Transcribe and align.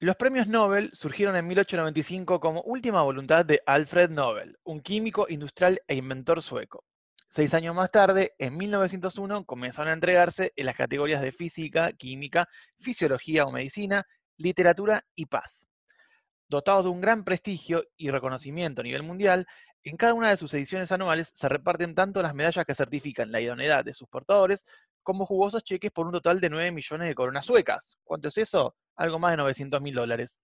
Los 0.00 0.14
premios 0.14 0.46
Nobel 0.46 0.90
surgieron 0.92 1.34
en 1.34 1.48
1895 1.48 2.38
como 2.38 2.62
última 2.62 3.02
voluntad 3.02 3.44
de 3.44 3.60
Alfred 3.66 4.10
Nobel, 4.10 4.56
un 4.62 4.80
químico 4.80 5.26
industrial 5.28 5.82
e 5.88 5.96
inventor 5.96 6.40
sueco. 6.40 6.84
Seis 7.28 7.52
años 7.52 7.74
más 7.74 7.90
tarde, 7.90 8.32
en 8.38 8.56
1901, 8.56 9.44
comenzaron 9.44 9.90
a 9.90 9.94
entregarse 9.94 10.52
en 10.54 10.66
las 10.66 10.76
categorías 10.76 11.20
de 11.20 11.32
física, 11.32 11.92
química, 11.94 12.48
fisiología 12.78 13.44
o 13.44 13.50
medicina, 13.50 14.04
literatura 14.36 15.04
y 15.16 15.26
paz. 15.26 15.66
Dotados 16.48 16.84
de 16.84 16.90
un 16.90 17.00
gran 17.00 17.24
prestigio 17.24 17.82
y 17.96 18.10
reconocimiento 18.10 18.82
a 18.82 18.84
nivel 18.84 19.02
mundial, 19.02 19.48
en 19.82 19.96
cada 19.96 20.14
una 20.14 20.30
de 20.30 20.36
sus 20.36 20.54
ediciones 20.54 20.92
anuales 20.92 21.32
se 21.34 21.48
reparten 21.48 21.96
tanto 21.96 22.22
las 22.22 22.36
medallas 22.36 22.64
que 22.64 22.74
certifican 22.76 23.32
la 23.32 23.40
idoneidad 23.40 23.84
de 23.84 23.94
sus 23.94 24.06
portadores 24.06 24.64
como 25.08 25.24
jugosos 25.24 25.64
cheques 25.64 25.90
por 25.90 26.04
un 26.04 26.12
total 26.12 26.38
de 26.38 26.50
9 26.50 26.70
millones 26.70 27.08
de 27.08 27.14
coronas 27.14 27.46
suecas. 27.46 27.96
¿Cuánto 28.04 28.28
es 28.28 28.36
eso? 28.36 28.76
Algo 28.94 29.18
más 29.18 29.30
de 29.30 29.38
900 29.38 29.80
mil 29.80 29.94
dólares. 29.94 30.38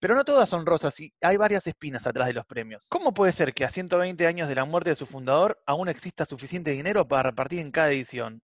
Pero 0.00 0.16
no 0.16 0.24
todas 0.24 0.48
son 0.48 0.66
rosas 0.66 0.98
y 0.98 1.14
hay 1.20 1.36
varias 1.36 1.68
espinas 1.68 2.04
atrás 2.04 2.26
de 2.26 2.34
los 2.34 2.44
premios. 2.44 2.88
¿Cómo 2.90 3.14
puede 3.14 3.30
ser 3.30 3.54
que 3.54 3.64
a 3.64 3.70
120 3.70 4.26
años 4.26 4.48
de 4.48 4.56
la 4.56 4.64
muerte 4.64 4.90
de 4.90 4.96
su 4.96 5.06
fundador 5.06 5.62
aún 5.66 5.88
exista 5.88 6.26
suficiente 6.26 6.72
dinero 6.72 7.06
para 7.06 7.30
repartir 7.30 7.60
en 7.60 7.70
cada 7.70 7.92
edición? 7.92 8.42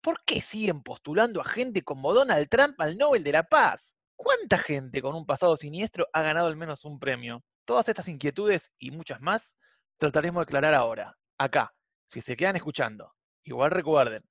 ¿Por 0.00 0.24
qué 0.24 0.40
siguen 0.40 0.82
postulando 0.82 1.40
a 1.40 1.44
gente 1.44 1.82
como 1.82 2.12
Donald 2.12 2.48
Trump 2.48 2.74
al 2.80 2.98
Nobel 2.98 3.22
de 3.22 3.30
la 3.30 3.44
Paz? 3.44 3.94
¿Cuánta 4.16 4.58
gente 4.58 5.00
con 5.00 5.14
un 5.14 5.24
pasado 5.24 5.56
siniestro 5.56 6.08
ha 6.12 6.22
ganado 6.22 6.48
al 6.48 6.56
menos 6.56 6.84
un 6.84 6.98
premio? 6.98 7.44
Todas 7.64 7.88
estas 7.88 8.08
inquietudes 8.08 8.72
y 8.80 8.90
muchas 8.90 9.20
más 9.20 9.56
trataremos 9.98 10.40
de 10.40 10.42
aclarar 10.42 10.74
ahora, 10.74 11.16
acá, 11.38 11.72
si 12.08 12.20
se 12.20 12.36
quedan 12.36 12.56
escuchando. 12.56 13.12
Igual 13.44 13.70
recuerden, 13.70 14.24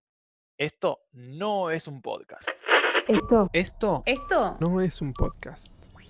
esto 0.57 1.01
no 1.11 1.69
es 1.69 1.85
un 1.87 2.01
podcast. 2.01 2.47
Esto. 3.07 3.49
Esto 3.51 4.03
Esto 4.05 4.57
No 4.61 4.79
es 4.79 5.01
un 5.01 5.11
podcast. 5.13 5.67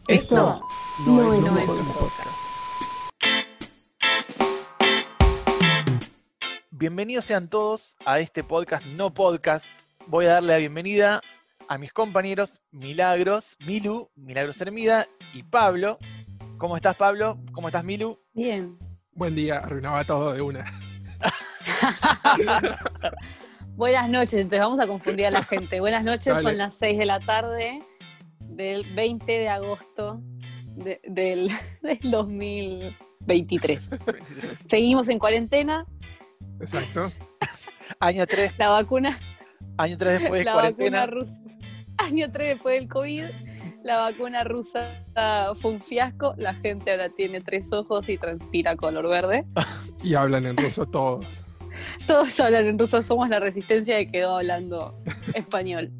Esto 0.07 0.61
No, 1.07 1.33
es, 1.33 1.43
no 1.43 1.51
un 1.51 1.57
es 1.57 1.69
un 1.69 1.93
podcast. 1.93 2.29
Bienvenidos 6.69 7.25
sean 7.25 7.49
todos 7.49 7.97
a 8.05 8.19
este 8.19 8.43
podcast 8.43 8.85
no 8.85 9.11
podcast. 9.13 9.65
Voy 10.05 10.25
a 10.25 10.33
darle 10.33 10.53
la 10.53 10.59
bienvenida 10.59 11.21
a 11.67 11.79
mis 11.79 11.91
compañeros 11.91 12.61
Milagros, 12.69 13.57
Milu, 13.65 14.11
Milagros 14.13 14.61
Hermida 14.61 15.07
y 15.33 15.41
Pablo. 15.41 15.97
¿Cómo 16.59 16.77
estás, 16.77 16.95
Pablo? 16.95 17.39
¿Cómo 17.51 17.69
estás, 17.69 17.83
Milu? 17.83 18.21
Bien. 18.33 18.77
Buen 19.11 19.33
día, 19.33 19.57
arruinaba 19.57 20.05
todo 20.05 20.33
de 20.33 20.41
una. 20.43 20.65
Buenas 23.75 24.09
noches, 24.09 24.33
entonces 24.35 24.59
vamos 24.59 24.79
a 24.79 24.87
confundir 24.87 25.25
a 25.25 25.31
la 25.31 25.43
gente. 25.43 25.79
Buenas 25.79 26.03
noches, 26.03 26.27
Dale. 26.27 26.41
son 26.41 26.57
las 26.57 26.77
6 26.77 26.97
de 26.97 27.05
la 27.05 27.19
tarde 27.19 27.79
del 28.39 28.85
20 28.95 29.31
de 29.31 29.49
agosto 29.49 30.21
de- 30.67 31.01
del, 31.03 31.49
del 31.81 31.99
2023. 32.11 33.89
Seguimos 34.63 35.09
en 35.09 35.19
cuarentena, 35.19 35.85
Exacto. 36.61 37.11
Año 37.99 38.25
3, 38.25 38.53
la 38.57 38.69
vacuna, 38.69 39.17
año 39.77 39.97
3 39.97 40.21
después 40.21 40.39
de 40.39 40.45
la 40.45 40.53
cuarentena. 40.53 40.99
vacuna 41.01 41.19
rusa, 41.21 41.41
año 41.97 42.31
3 42.31 42.47
después 42.53 42.79
del 42.79 42.87
COVID, 42.87 43.25
la 43.83 43.97
vacuna 43.97 44.43
rusa 44.45 45.03
fue 45.55 45.71
un 45.71 45.81
fiasco, 45.81 46.33
la 46.37 46.53
gente 46.55 46.91
ahora 46.91 47.09
tiene 47.09 47.41
tres 47.41 47.71
ojos 47.73 48.07
y 48.09 48.17
transpira 48.17 48.75
color 48.75 49.07
verde. 49.09 49.45
Y 50.01 50.15
hablan 50.15 50.45
en 50.47 50.57
ruso 50.57 50.85
todos. 50.87 51.45
Todos 52.07 52.39
hablan 52.39 52.65
en 52.65 52.79
ruso, 52.79 53.01
somos 53.03 53.29
la 53.29 53.39
resistencia 53.39 53.97
que 53.97 54.11
quedó 54.11 54.37
hablando 54.37 55.01
español. 55.33 55.91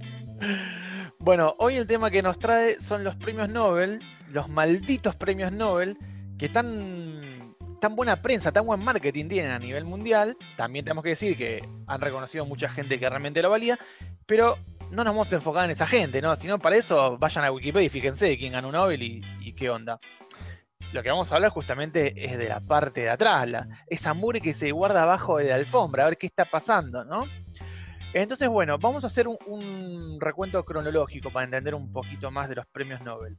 Bueno, 1.20 1.54
hoy 1.60 1.76
el 1.76 1.88
tema 1.88 2.12
que 2.12 2.22
nos 2.22 2.38
trae 2.40 2.80
son 2.80 3.04
los 3.04 3.16
premios 3.16 3.50
Nobel, 3.50 4.00
los 4.32 4.48
malditos 4.50 5.16
premios 5.16 5.52
Nobel, 5.52 5.98
que 6.38 6.50
tan, 6.50 7.56
tan 7.80 7.96
buena 7.96 8.22
prensa, 8.22 8.52
tan 8.52 8.66
buen 8.66 8.84
marketing 8.84 9.28
tienen 9.28 9.52
a 9.52 9.60
nivel 9.60 9.86
mundial. 9.86 10.38
También 10.58 10.86
tenemos 10.86 11.04
que 11.04 11.12
decir 11.12 11.38
que 11.38 11.68
han 11.88 12.02
reconocido 12.02 12.46
mucha 12.46 12.70
gente 12.70 13.00
que 13.00 13.10
realmente 13.10 13.42
lo 13.42 13.50
valía, 13.50 13.80
pero 14.26 14.58
no 14.92 15.04
nos 15.04 15.14
vamos 15.14 15.32
a 15.32 15.36
enfocar 15.36 15.66
en 15.66 15.72
esa 15.72 15.88
gente, 15.88 16.22
¿no? 16.22 16.36
Si 16.36 16.48
no, 16.48 16.60
para 16.60 16.76
eso 16.76 17.18
vayan 17.18 17.46
a 17.46 17.52
Wikipedia 17.52 17.88
y 17.88 17.90
fíjense 17.90 18.38
quién 18.38 18.54
ganó 18.54 18.68
un 18.68 18.74
Nobel 18.74 19.02
y 19.02 19.54
qué 19.54 19.70
onda. 19.70 20.00
Lo 20.94 21.04
que 21.04 21.10
vamos 21.10 21.32
a 21.32 21.36
hablar 21.36 21.52
justamente 21.52 22.14
es 22.26 22.38
de 22.38 22.48
la 22.48 22.62
parte 22.62 23.02
de 23.02 23.10
atrás, 23.10 23.48
la, 23.50 23.68
esa 23.88 24.14
mure 24.14 24.40
que 24.40 24.54
se 24.54 24.72
guarda 24.72 25.04
abajo 25.04 25.38
de 25.38 25.46
la 25.46 25.56
alfombra, 25.56 26.04
a 26.04 26.08
ver 26.08 26.18
qué 26.18 26.28
está 26.28 26.46
pasando, 26.46 27.04
¿no? 27.04 27.26
Entonces, 28.14 28.48
bueno, 28.48 28.78
vamos 28.78 29.04
a 29.04 29.08
hacer 29.08 29.28
un, 29.28 30.18
recuento 30.22 30.64
cronológico 30.64 31.32
para 31.32 31.44
entender 31.44 31.76
un 31.76 31.92
poquito 31.92 32.32
más 32.32 32.48
de 32.48 32.56
los 32.56 32.66
premios 32.68 33.02
Nobel. 33.02 33.38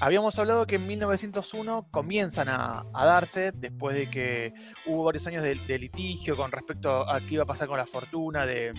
Habíamos 0.00 0.38
hablado 0.38 0.66
que 0.66 0.76
en 0.76 0.86
1901 0.86 1.88
comienzan 1.90 2.48
a, 2.48 2.86
darse, 2.94 3.52
después 3.52 3.94
de 3.94 4.08
que 4.08 4.54
hubo 4.86 5.04
varios 5.04 5.26
años 5.26 5.42
de, 5.42 5.78
litigio 5.78 6.34
con 6.34 6.50
respecto 6.50 7.06
a 7.10 7.20
qué 7.20 7.34
iba 7.34 7.42
a 7.42 7.46
pasar 7.46 7.68
con 7.68 7.76
la 7.76 7.86
fortuna 7.86 8.46
de, 8.46 8.72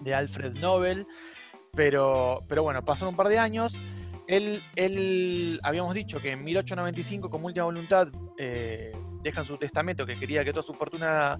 de 0.00 0.14
Alfred 0.14 0.52
Nobel, 0.56 1.06
pero, 1.72 2.44
pero 2.46 2.62
bueno, 2.62 2.84
pasaron 2.84 3.14
un 3.14 3.16
par 3.16 3.28
de 3.28 3.38
años. 3.38 3.74
Él, 4.28 4.62
él, 4.76 5.58
habíamos 5.62 5.94
dicho 5.94 6.20
que 6.20 6.32
en 6.32 6.44
1895, 6.44 7.30
como 7.30 7.46
última 7.46 7.64
voluntad, 7.64 8.08
eh, 8.36 8.92
deja 9.22 9.40
en 9.40 9.46
su 9.46 9.56
testamento 9.56 10.04
que 10.04 10.18
quería 10.18 10.44
que 10.44 10.52
toda 10.52 10.62
su 10.62 10.74
fortuna 10.74 11.38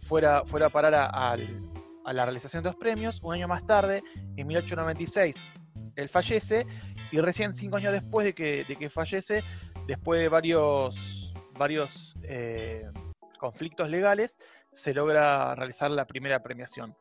fuera, 0.00 0.44
fuera 0.44 0.66
a 0.66 0.70
parar 0.70 0.94
a 0.94 1.36
la 2.12 2.24
realización 2.24 2.62
de 2.62 2.70
los 2.70 2.76
premios. 2.76 3.20
Un 3.22 3.34
año 3.34 3.48
más 3.48 3.66
tarde, 3.66 4.04
en 4.36 4.46
1896, 4.46 5.44
él 5.96 6.08
fallece 6.08 6.66
y 7.10 7.20
recién 7.20 7.52
cinco 7.52 7.76
años 7.76 7.92
después 7.92 8.24
de 8.24 8.32
que, 8.32 8.64
de 8.64 8.76
que 8.76 8.88
fallece, 8.90 9.42
después 9.88 10.20
de 10.20 10.28
varios, 10.28 11.32
varios 11.58 12.14
eh, 12.22 12.88
conflictos 13.38 13.90
legales, 13.90 14.38
se 14.72 14.94
logra 14.94 15.54
realizar 15.56 15.90
la 15.90 16.06
primera 16.06 16.42
premiación. 16.42 16.96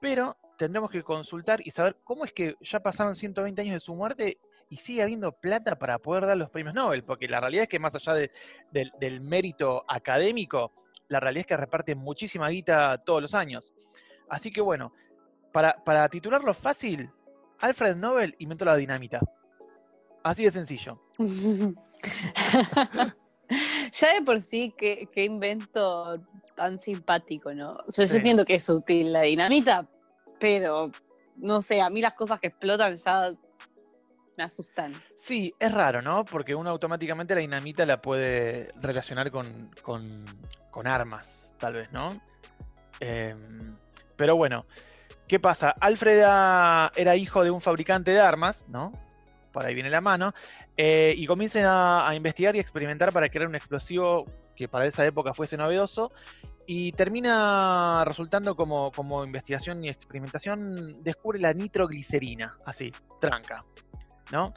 Pero 0.00 0.36
tendremos 0.58 0.90
que 0.90 1.02
consultar 1.02 1.60
y 1.64 1.70
saber 1.70 1.96
cómo 2.04 2.24
es 2.24 2.32
que 2.32 2.56
ya 2.60 2.80
pasaron 2.80 3.16
120 3.16 3.62
años 3.62 3.74
de 3.74 3.80
su 3.80 3.94
muerte 3.94 4.38
y 4.70 4.76
sigue 4.76 5.02
habiendo 5.02 5.32
plata 5.32 5.78
para 5.78 5.98
poder 5.98 6.26
dar 6.26 6.36
los 6.36 6.50
premios 6.50 6.74
Nobel, 6.74 7.02
porque 7.04 7.26
la 7.28 7.40
realidad 7.40 7.62
es 7.62 7.68
que 7.68 7.78
más 7.78 7.94
allá 7.94 8.14
de- 8.14 8.30
del, 8.70 8.92
del 9.00 9.20
mérito 9.20 9.84
académico, 9.88 10.72
la 11.08 11.20
realidad 11.20 11.40
es 11.40 11.46
que 11.46 11.56
reparten 11.56 11.98
muchísima 11.98 12.48
guita 12.50 12.98
todos 13.04 13.22
los 13.22 13.34
años. 13.34 13.72
Así 14.28 14.50
que 14.52 14.60
bueno, 14.60 14.92
para, 15.52 15.82
para 15.84 16.08
titularlo 16.08 16.52
fácil, 16.52 17.10
Alfred 17.60 17.96
Nobel 17.96 18.34
inventó 18.38 18.64
la 18.66 18.76
dinamita. 18.76 19.20
Así 20.22 20.44
de 20.44 20.50
sencillo. 20.50 21.00
ya 23.92 24.14
de 24.14 24.22
por 24.24 24.40
sí, 24.40 24.74
qué, 24.76 25.08
qué 25.12 25.24
invento 25.24 26.20
tan 26.54 26.78
simpático, 26.78 27.54
¿no? 27.54 27.78
O 27.86 27.90
sea, 27.90 28.06
Sí. 28.06 28.12
yo 28.12 28.16
entiendo 28.18 28.44
que 28.44 28.54
es 28.54 28.68
útil 28.68 29.12
la 29.12 29.22
dinamita, 29.22 29.86
pero 30.38 30.90
no 31.36 31.60
sé, 31.62 31.80
a 31.80 31.88
mí 31.88 32.00
las 32.02 32.14
cosas 32.14 32.40
que 32.40 32.48
explotan 32.48 32.96
ya 32.96 33.32
me 34.38 34.44
asustan. 34.44 34.92
Sí, 35.18 35.52
es 35.58 35.72
raro, 35.72 36.00
¿no? 36.00 36.24
Porque 36.24 36.54
uno 36.54 36.70
automáticamente 36.70 37.34
la 37.34 37.40
dinamita 37.40 37.84
la 37.84 38.00
puede 38.00 38.72
relacionar 38.80 39.30
con, 39.30 39.70
con- 39.82 40.24
con 40.70 40.86
armas, 40.86 41.54
tal 41.58 41.74
vez, 41.74 41.90
¿no? 41.92 42.18
Em, 43.00 43.74
pero 44.16 44.36
bueno, 44.36 44.60
¿qué 45.26 45.40
pasa? 45.40 45.74
Alfred 45.80 46.18
era, 46.18 47.16
hijo 47.16 47.42
de 47.44 47.50
un 47.50 47.60
fabricante 47.60 48.12
de 48.12 48.20
armas, 48.20 48.64
¿no? 48.68 48.92
Por 49.52 49.66
ahí 49.66 49.74
viene 49.74 49.90
la 49.90 50.00
mano. 50.00 50.32
eh, 50.76 51.12
y 51.16 51.26
comienza 51.26 51.58
a, 51.68 52.08
a 52.08 52.14
investigar 52.14 52.54
y 52.54 52.60
experimentar 52.60 53.12
para 53.12 53.28
crear 53.28 53.48
un 53.48 53.56
explosivo 53.56 54.24
que 54.54 54.68
para 54.68 54.86
esa 54.86 55.04
época 55.04 55.34
fuese 55.34 55.56
novedoso. 55.56 56.08
Y 56.70 56.92
termina 56.92 58.04
resultando 58.04 58.54
como, 58.54 58.92
como 58.92 59.24
investigación 59.24 59.82
y 59.84 59.88
experimentación, 59.88 60.92
descubre 61.02 61.40
la 61.40 61.52
nitroglicerina, 61.54 62.56
así, 62.66 62.92
tranca, 63.20 63.58
¿no? 64.32 64.54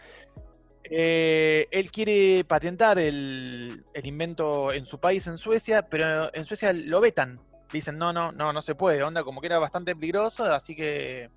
Eh, 0.84 1.68
él 1.72 1.92
quiere 1.92 2.44
patentar 2.44 3.00
el, 3.00 3.84
el 3.94 4.08
invento 4.08 4.72
en 4.74 4.86
su 4.86 5.00
país, 5.00 5.26
en 5.28 5.38
Suecia, 5.38 5.84
pero 5.84 6.34
en 6.34 6.46
Suecia 6.46 6.74
lo 6.74 7.00
vetan. 7.00 7.36
Dicen, 7.72 7.98
no, 7.98 8.12
no, 8.12 8.32
no, 8.34 8.52
no 8.52 8.62
se 8.62 8.76
puede, 8.76 9.02
onda, 9.04 9.24
como 9.24 9.40
que 9.40 9.48
era 9.48 9.60
bastante 9.60 9.96
peligroso, 9.96 10.44
así 10.46 10.76
que 10.76 11.30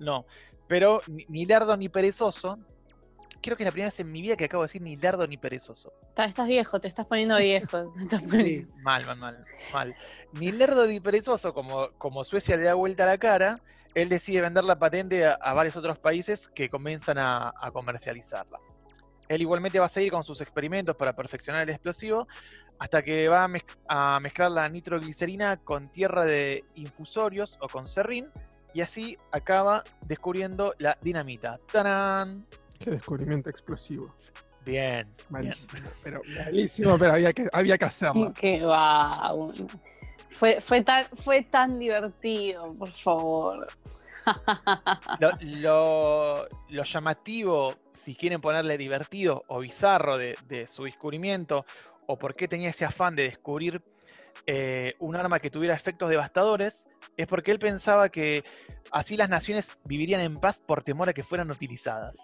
no. 0.00 0.26
Pero 0.66 1.00
ni, 1.08 1.24
ni 1.28 1.46
lerdo 1.46 1.76
ni 1.76 1.88
perezoso, 1.88 2.58
creo 3.40 3.56
que 3.56 3.62
es 3.62 3.66
la 3.66 3.70
primera 3.72 3.90
vez 3.90 4.00
en 4.00 4.10
mi 4.10 4.20
vida 4.22 4.34
que 4.36 4.46
acabo 4.46 4.64
de 4.64 4.68
decir 4.68 4.82
ni 4.82 4.96
lerdo 4.96 5.26
ni 5.28 5.36
perezoso. 5.36 5.92
Está- 6.08 6.24
Estás 6.24 6.48
viejo, 6.48 6.80
te 6.80 6.88
estás 6.88 7.06
poniendo 7.06 7.36
viejo. 7.38 7.92
te 7.92 8.00
estás 8.02 8.20
Sí, 8.22 8.26
poniendo- 8.26 8.74
mal, 8.78 9.06
mal, 9.06 9.16
mal, 9.18 9.44
mal. 9.72 9.94
Ni 10.32 10.50
lerdo 10.50 10.86
ni 10.86 10.98
perezoso, 10.98 11.54
como, 11.54 11.90
como 11.98 12.24
Suecia 12.24 12.56
le 12.56 12.64
da 12.64 12.74
vuelta 12.74 13.04
a 13.04 13.06
la 13.06 13.18
cara, 13.18 13.60
él 13.94 14.08
decide 14.08 14.40
vender 14.40 14.64
la 14.64 14.78
patente 14.78 15.26
a, 15.26 15.54
varios 15.54 15.76
otros 15.76 15.98
países 15.98 16.48
que 16.48 16.68
comienzan 16.68 17.18
a, 17.18 17.52
comercializarla. 17.72 18.58
Él 19.28 19.42
igualmente 19.42 19.78
va 19.78 19.86
a 19.86 19.88
seguir 19.88 20.10
con 20.10 20.24
sus 20.24 20.40
experimentos 20.40 20.96
para 20.96 21.12
perfeccionar 21.12 21.62
el 21.62 21.70
explosivo, 21.70 22.26
hasta 22.78 23.02
que 23.02 23.28
va 23.28 23.48
a 23.88 24.20
mezclar 24.20 24.50
la 24.50 24.68
nitroglicerina 24.68 25.58
con 25.58 25.86
tierra 25.86 26.24
de 26.24 26.64
infusorios 26.74 27.58
o 27.60 27.68
con 27.68 27.86
serrín, 27.86 28.28
y 28.72 28.80
así 28.80 29.16
acaba 29.32 29.82
descubriendo 30.06 30.74
la 30.78 30.96
dinamita. 31.00 31.58
¡Tarán! 31.70 32.46
Qué 32.78 32.90
descubrimiento 32.90 33.50
explosivo. 33.50 34.14
Bien. 34.64 35.02
bien. 35.02 35.08
Malísimo, 35.30 35.90
pero 36.02 36.20
malísimo, 36.44 36.98
pero 36.98 37.12
había 37.12 37.32
que, 37.32 37.48
había 37.52 37.78
que 37.78 37.84
hacerlo. 37.84 38.32
Qué 38.40 38.60
va. 38.62 39.10
Fue, 40.30 40.60
fue, 40.60 40.82
tan, 40.82 41.04
fue 41.16 41.42
tan 41.44 41.78
divertido, 41.78 42.66
por 42.78 42.90
favor. 42.92 43.66
Lo, 45.18 45.30
lo- 45.40 46.48
lo 46.68 46.84
llamativo, 46.84 47.74
si 47.92 48.14
quieren 48.14 48.40
ponerle 48.40 48.76
divertido 48.78 49.44
o 49.48 49.60
bizarro 49.60 50.18
de, 50.18 50.36
de 50.46 50.66
su 50.66 50.84
descubrimiento, 50.84 51.64
o 52.06 52.18
por 52.18 52.34
qué 52.34 52.46
tenía 52.48 52.70
ese 52.70 52.84
afán 52.84 53.16
de 53.16 53.24
descubrir 53.24 53.82
eh, 54.46 54.94
un 54.98 55.16
arma 55.16 55.38
que 55.40 55.50
tuviera 55.50 55.74
efectos 55.74 56.10
devastadores, 56.10 56.88
es 57.16 57.26
porque 57.26 57.50
él 57.50 57.58
pensaba 57.58 58.08
que 58.08 58.44
así 58.90 59.16
las 59.16 59.28
naciones 59.30 59.78
vivirían 59.84 60.20
en 60.20 60.34
paz 60.34 60.60
por 60.64 60.82
temor 60.82 61.08
a 61.08 61.12
que 61.12 61.22
fueran 61.22 61.50
utilizadas. 61.50 62.16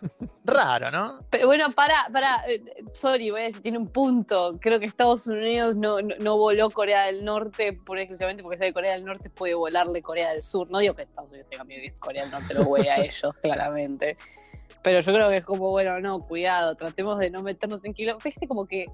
Raro, 0.48 0.90
¿no? 0.90 1.18
Pero 1.30 1.46
bueno, 1.46 1.70
para, 1.70 1.94
para, 2.12 2.42
eh, 2.48 2.62
sorry, 2.92 3.30
voy 3.30 3.42
a 3.42 3.44
decir, 3.44 3.62
tiene 3.62 3.78
un 3.78 3.88
punto. 3.88 4.52
Creo 4.60 4.80
que 4.80 4.86
Estados 4.86 5.26
Unidos 5.26 5.76
no, 5.76 6.00
no, 6.00 6.14
no 6.20 6.38
voló 6.38 6.70
Corea 6.70 7.06
del 7.06 7.24
Norte 7.24 7.74
por 7.74 7.98
exclusivamente 7.98 8.42
porque 8.42 8.58
sabe 8.58 8.70
que 8.70 8.74
Corea 8.74 8.92
del 8.92 9.04
Norte 9.04 9.30
puede 9.30 9.54
volarle 9.54 10.00
Corea 10.00 10.32
del 10.32 10.42
Sur. 10.42 10.70
No 10.70 10.78
digo 10.78 10.94
que 10.94 11.02
Estados 11.02 11.30
Unidos 11.30 11.48
tenga 11.48 11.64
miedo 11.64 11.82
que 11.82 11.92
Corea 12.00 12.22
del 12.22 12.32
Norte 12.32 12.54
lo 12.54 12.64
vuele 12.64 12.90
a 12.90 12.96
ellos, 13.04 13.34
claramente. 13.40 14.16
Pero 14.82 15.00
yo 15.00 15.12
creo 15.12 15.28
que 15.28 15.36
es 15.36 15.44
como, 15.44 15.70
bueno, 15.70 16.00
no, 16.00 16.18
cuidado, 16.18 16.74
tratemos 16.74 17.18
de 17.18 17.30
no 17.30 17.42
meternos 17.42 17.84
en 17.84 17.92
kilómetros. 17.92 18.22
Fíjate 18.22 18.48
como 18.48 18.66
que, 18.66 18.86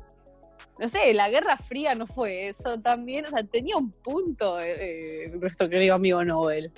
no 0.79 0.89
sé, 0.89 1.15
la 1.15 1.29
Guerra 1.29 1.57
Fría 1.57 1.95
no 1.95 2.07
fue 2.07 2.49
eso 2.49 2.79
también. 2.79 3.27
O 3.27 3.29
sea, 3.29 3.45
tenía 3.45 3.77
un 3.77 3.91
punto 3.91 4.59
eh, 4.59 5.27
eh, 5.27 5.31
nuestro 5.35 5.69
querido 5.69 5.95
amigo 5.95 6.25
Nobel. 6.25 6.73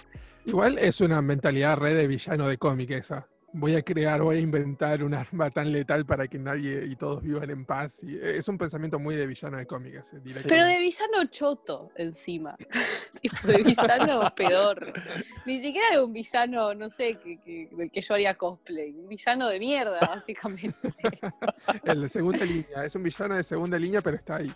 Igual 0.44 0.78
es 0.78 1.00
una 1.00 1.22
mentalidad 1.22 1.76
re 1.76 1.94
de 1.94 2.06
villano 2.06 2.46
de 2.46 2.58
cómic 2.58 2.90
esa. 2.90 3.26
Voy 3.52 3.74
a 3.74 3.82
crear, 3.82 4.20
voy 4.20 4.36
a 4.36 4.40
inventar 4.40 5.02
un 5.02 5.14
arma 5.14 5.50
tan 5.50 5.72
letal 5.72 6.04
para 6.04 6.28
que 6.28 6.38
nadie 6.38 6.84
y 6.86 6.96
todos 6.96 7.22
vivan 7.22 7.48
en 7.50 7.64
paz. 7.64 8.02
Y 8.02 8.18
es 8.20 8.46
un 8.48 8.58
pensamiento 8.58 8.98
muy 8.98 9.16
de 9.16 9.26
villano 9.26 9.56
de 9.56 9.66
cómic 9.66 9.94
ese, 9.94 10.20
directamente. 10.20 10.48
Pero 10.48 10.66
de 10.66 10.78
villano 10.78 11.24
choto 11.30 11.90
encima. 11.96 12.56
tipo 13.22 13.46
de 13.46 13.62
villano 13.62 14.34
peor. 14.34 14.92
Ni 15.46 15.60
siquiera 15.60 15.90
de 15.92 16.02
un 16.02 16.12
villano, 16.12 16.74
no 16.74 16.90
sé, 16.90 17.18
que, 17.18 17.38
que, 17.38 17.68
del 17.72 17.90
que 17.90 18.00
yo 18.00 18.14
haría 18.14 18.34
cosplay. 18.34 18.90
Un 18.90 19.08
villano 19.08 19.48
de 19.48 19.58
mierda, 19.58 20.00
básicamente. 20.00 20.92
El 21.84 22.02
de 22.02 22.08
segunda 22.08 22.44
línea. 22.44 22.84
Es 22.84 22.94
un 22.94 23.02
villano 23.02 23.36
de 23.36 23.44
segunda 23.44 23.78
línea, 23.78 24.02
pero 24.02 24.16
está 24.16 24.36
ahí. 24.36 24.52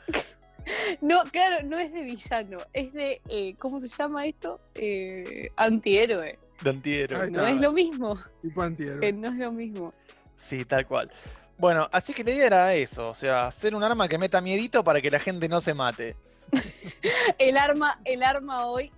No, 1.01 1.23
claro, 1.25 1.65
no 1.65 1.79
es 1.79 1.93
de 1.93 2.03
villano. 2.03 2.59
Es 2.73 2.93
de, 2.93 3.21
eh, 3.29 3.55
¿cómo 3.59 3.81
se 3.81 3.89
llama 3.89 4.27
esto? 4.27 4.59
Eh, 4.75 5.51
antihéroe. 5.57 6.39
De 6.63 6.71
antihéroe. 6.71 7.31
No 7.31 7.47
es 7.47 7.61
lo 7.61 7.73
mismo. 7.73 8.17
Tipo 8.41 8.63
antihéroe. 8.63 9.01
que 9.01 9.13
no 9.13 9.29
es 9.29 9.35
lo 9.35 9.53
mismo. 9.53 9.91
Sí, 10.37 10.65
tal 10.65 10.87
cual. 10.87 11.11
Bueno, 11.59 11.89
así 11.93 12.15
que 12.15 12.25
la 12.25 12.31
idea 12.31 12.47
era 12.47 12.75
eso, 12.75 13.09
o 13.09 13.15
sea, 13.15 13.47
hacer 13.47 13.75
un 13.75 13.83
arma 13.83 14.09
que 14.09 14.17
meta 14.17 14.41
miedito 14.41 14.83
para 14.83 15.03
que 15.03 15.11
la 15.11 15.19
gente 15.19 15.47
no 15.47 15.61
se 15.61 15.75
mate. 15.75 16.17
El 17.39 17.57
arma, 17.59 18.01
el 18.05 18.23
arma 18.23 18.67
hoy 18.67 18.91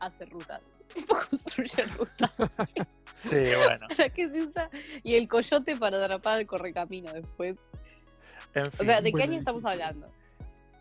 hace 0.00 0.24
rutas. 0.24 0.80
Tipo 0.94 1.16
construye 1.30 1.82
rutas. 1.84 2.30
Sí, 3.14 3.36
bueno. 3.36 3.86
¿Para 3.96 4.08
qué 4.08 4.28
se 4.30 4.42
usa? 4.42 4.70
Y 5.02 5.14
el 5.14 5.28
coyote 5.28 5.76
para 5.76 6.02
atrapar 6.02 6.38
al 6.38 6.46
correcamino 6.46 7.12
después. 7.12 7.66
En 8.54 8.64
O 8.78 8.84
sea, 8.84 9.00
¿de 9.00 9.12
qué 9.12 9.22
año 9.22 9.38
estamos 9.38 9.64
hablando? 9.64 10.06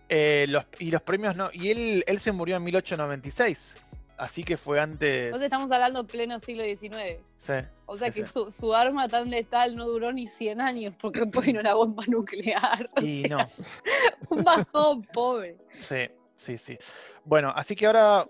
Eh, 0.09 0.45
los, 0.50 0.65
y 0.80 0.89
los 0.92 1.01
premios 1.01 1.36
no. 1.36 1.50
Y 1.54 1.69
él, 1.71 2.04
él 2.07 2.19
se 2.19 2.31
murió 2.31 2.56
en 2.57 2.63
1896. 2.63 3.75
Así 4.18 4.44
que 4.44 4.57
fue 4.57 4.80
antes. 4.80 5.25
Entonces 5.25 5.45
estamos 5.45 5.71
hablando 5.71 6.07
pleno 6.07 6.39
siglo 6.39 6.63
XIX. 6.63 7.19
Sí. 7.38 7.54
O 7.86 7.98
sea 7.98 8.07
Sí, 8.09 8.15
que 8.15 8.24
sí. 8.24 8.31
su, 8.31 8.51
su 8.51 8.74
arma 8.74 9.07
tan 9.07 9.30
letal 9.30 9.75
no 9.75 9.86
duró 9.86 10.12
ni 10.12 10.25
100 10.25 10.59
años 10.59 10.95
porque 11.00 11.24
vino 11.45 11.62
la 11.62 11.74
bomba 11.75 12.04
nuclear. 12.07 12.89
O 13.00 13.01
Y 13.01 13.21
sea, 13.21 13.30
no. 13.38 13.45
un 14.30 14.44
bajón, 14.44 15.04
pobre. 15.04 15.57
Sí, 15.75 16.09
sí, 16.36 16.57
sí. 16.57 16.80
Bueno, 17.25 17.51
así 17.56 17.75
que 17.75 17.86
ahora, 17.86 18.25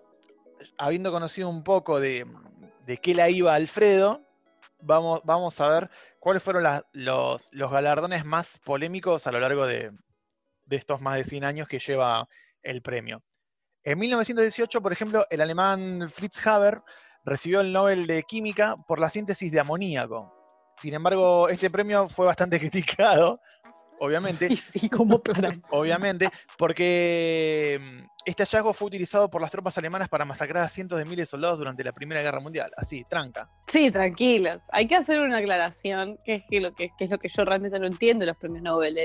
habiendo 0.77 1.09
conocido 1.11 1.47
un 1.47 1.63
poco 1.63 2.01
de, 2.01 2.25
de 2.85 2.97
qué 2.97 3.15
la 3.15 3.29
iba 3.29 3.55
Alfredo, 3.55 4.21
vamos, 4.81 5.21
vamos 5.23 5.57
a 5.61 5.67
ver 5.69 5.89
cuáles 6.19 6.43
fueron 6.43 6.63
la- 6.63 6.85
los, 6.91 7.47
los 7.51 7.71
galardones 7.71 8.25
más 8.25 8.59
polémicos 8.59 9.25
a 9.25 9.31
lo 9.31 9.39
largo 9.39 9.65
de, 9.65 9.93
de 10.67 10.75
estos 10.75 11.01
más 11.01 11.15
de 11.15 11.23
100 11.23 11.43
años 11.43 11.67
que 11.67 11.79
lleva 11.79 12.27
el 12.61 12.81
premio. 12.81 13.23
En 13.83 13.97
1918, 13.99 14.81
por 14.81 14.91
ejemplo, 14.91 15.25
el 15.29 15.41
alemán 15.41 16.09
Fritz 16.09 16.45
Haber 16.45 16.77
recibió 17.23 17.61
el 17.61 17.71
Nobel 17.71 18.05
de 18.05 18.23
Química 18.23 18.75
por 18.87 18.99
la 18.99 19.09
síntesis 19.09 19.51
de 19.51 19.59
amoníaco. 19.59 20.45
Sin 20.77 20.93
embargo, 20.93 21.49
este 21.49 21.69
premio 21.69 22.07
fue 22.07 22.25
bastante 22.25 22.59
criticado, 22.59 23.33
obviamente, 23.99 24.47
Y 24.49 24.55
sí, 24.55 24.89
como 24.89 25.19
para. 25.19 25.51
Obviamente, 25.71 26.29
porque 26.57 27.79
mm, 27.81 28.05
este 28.25 28.43
hallazgo 28.43 28.73
fue 28.73 28.87
utilizado 28.87 29.29
por 29.29 29.41
las 29.41 29.51
tropas 29.51 29.77
alemanas 29.77 30.09
para 30.09 30.25
masacrar 30.25 30.63
a 30.63 30.69
cientos 30.69 30.99
de 30.99 31.05
miles 31.05 31.23
de 31.23 31.25
soldados 31.27 31.57
durante 31.57 31.83
la 31.83 31.91
Primera 31.91 32.21
Guerra 32.21 32.39
Mundial. 32.39 32.71
Así, 32.77 33.03
tranca. 33.03 33.49
Sí, 33.67 33.89
tranquilos. 33.89 34.63
Hay 34.71 34.87
que 34.87 34.95
hacer 34.95 35.19
una 35.19 35.37
aclaración, 35.37 36.17
que 36.23 36.35
es, 36.35 36.43
que 36.47 36.61
lo 36.61 36.73
que, 36.73 36.91
que 36.97 37.05
es 37.05 37.11
lo 37.11 37.17
que 37.17 37.29
yo 37.29 37.45
realmente 37.45 37.79
no 37.79 37.87
entiendo 37.87 38.25
de 38.25 38.31
los 38.31 38.37
premios 38.37 38.63
Nobel. 38.63 38.97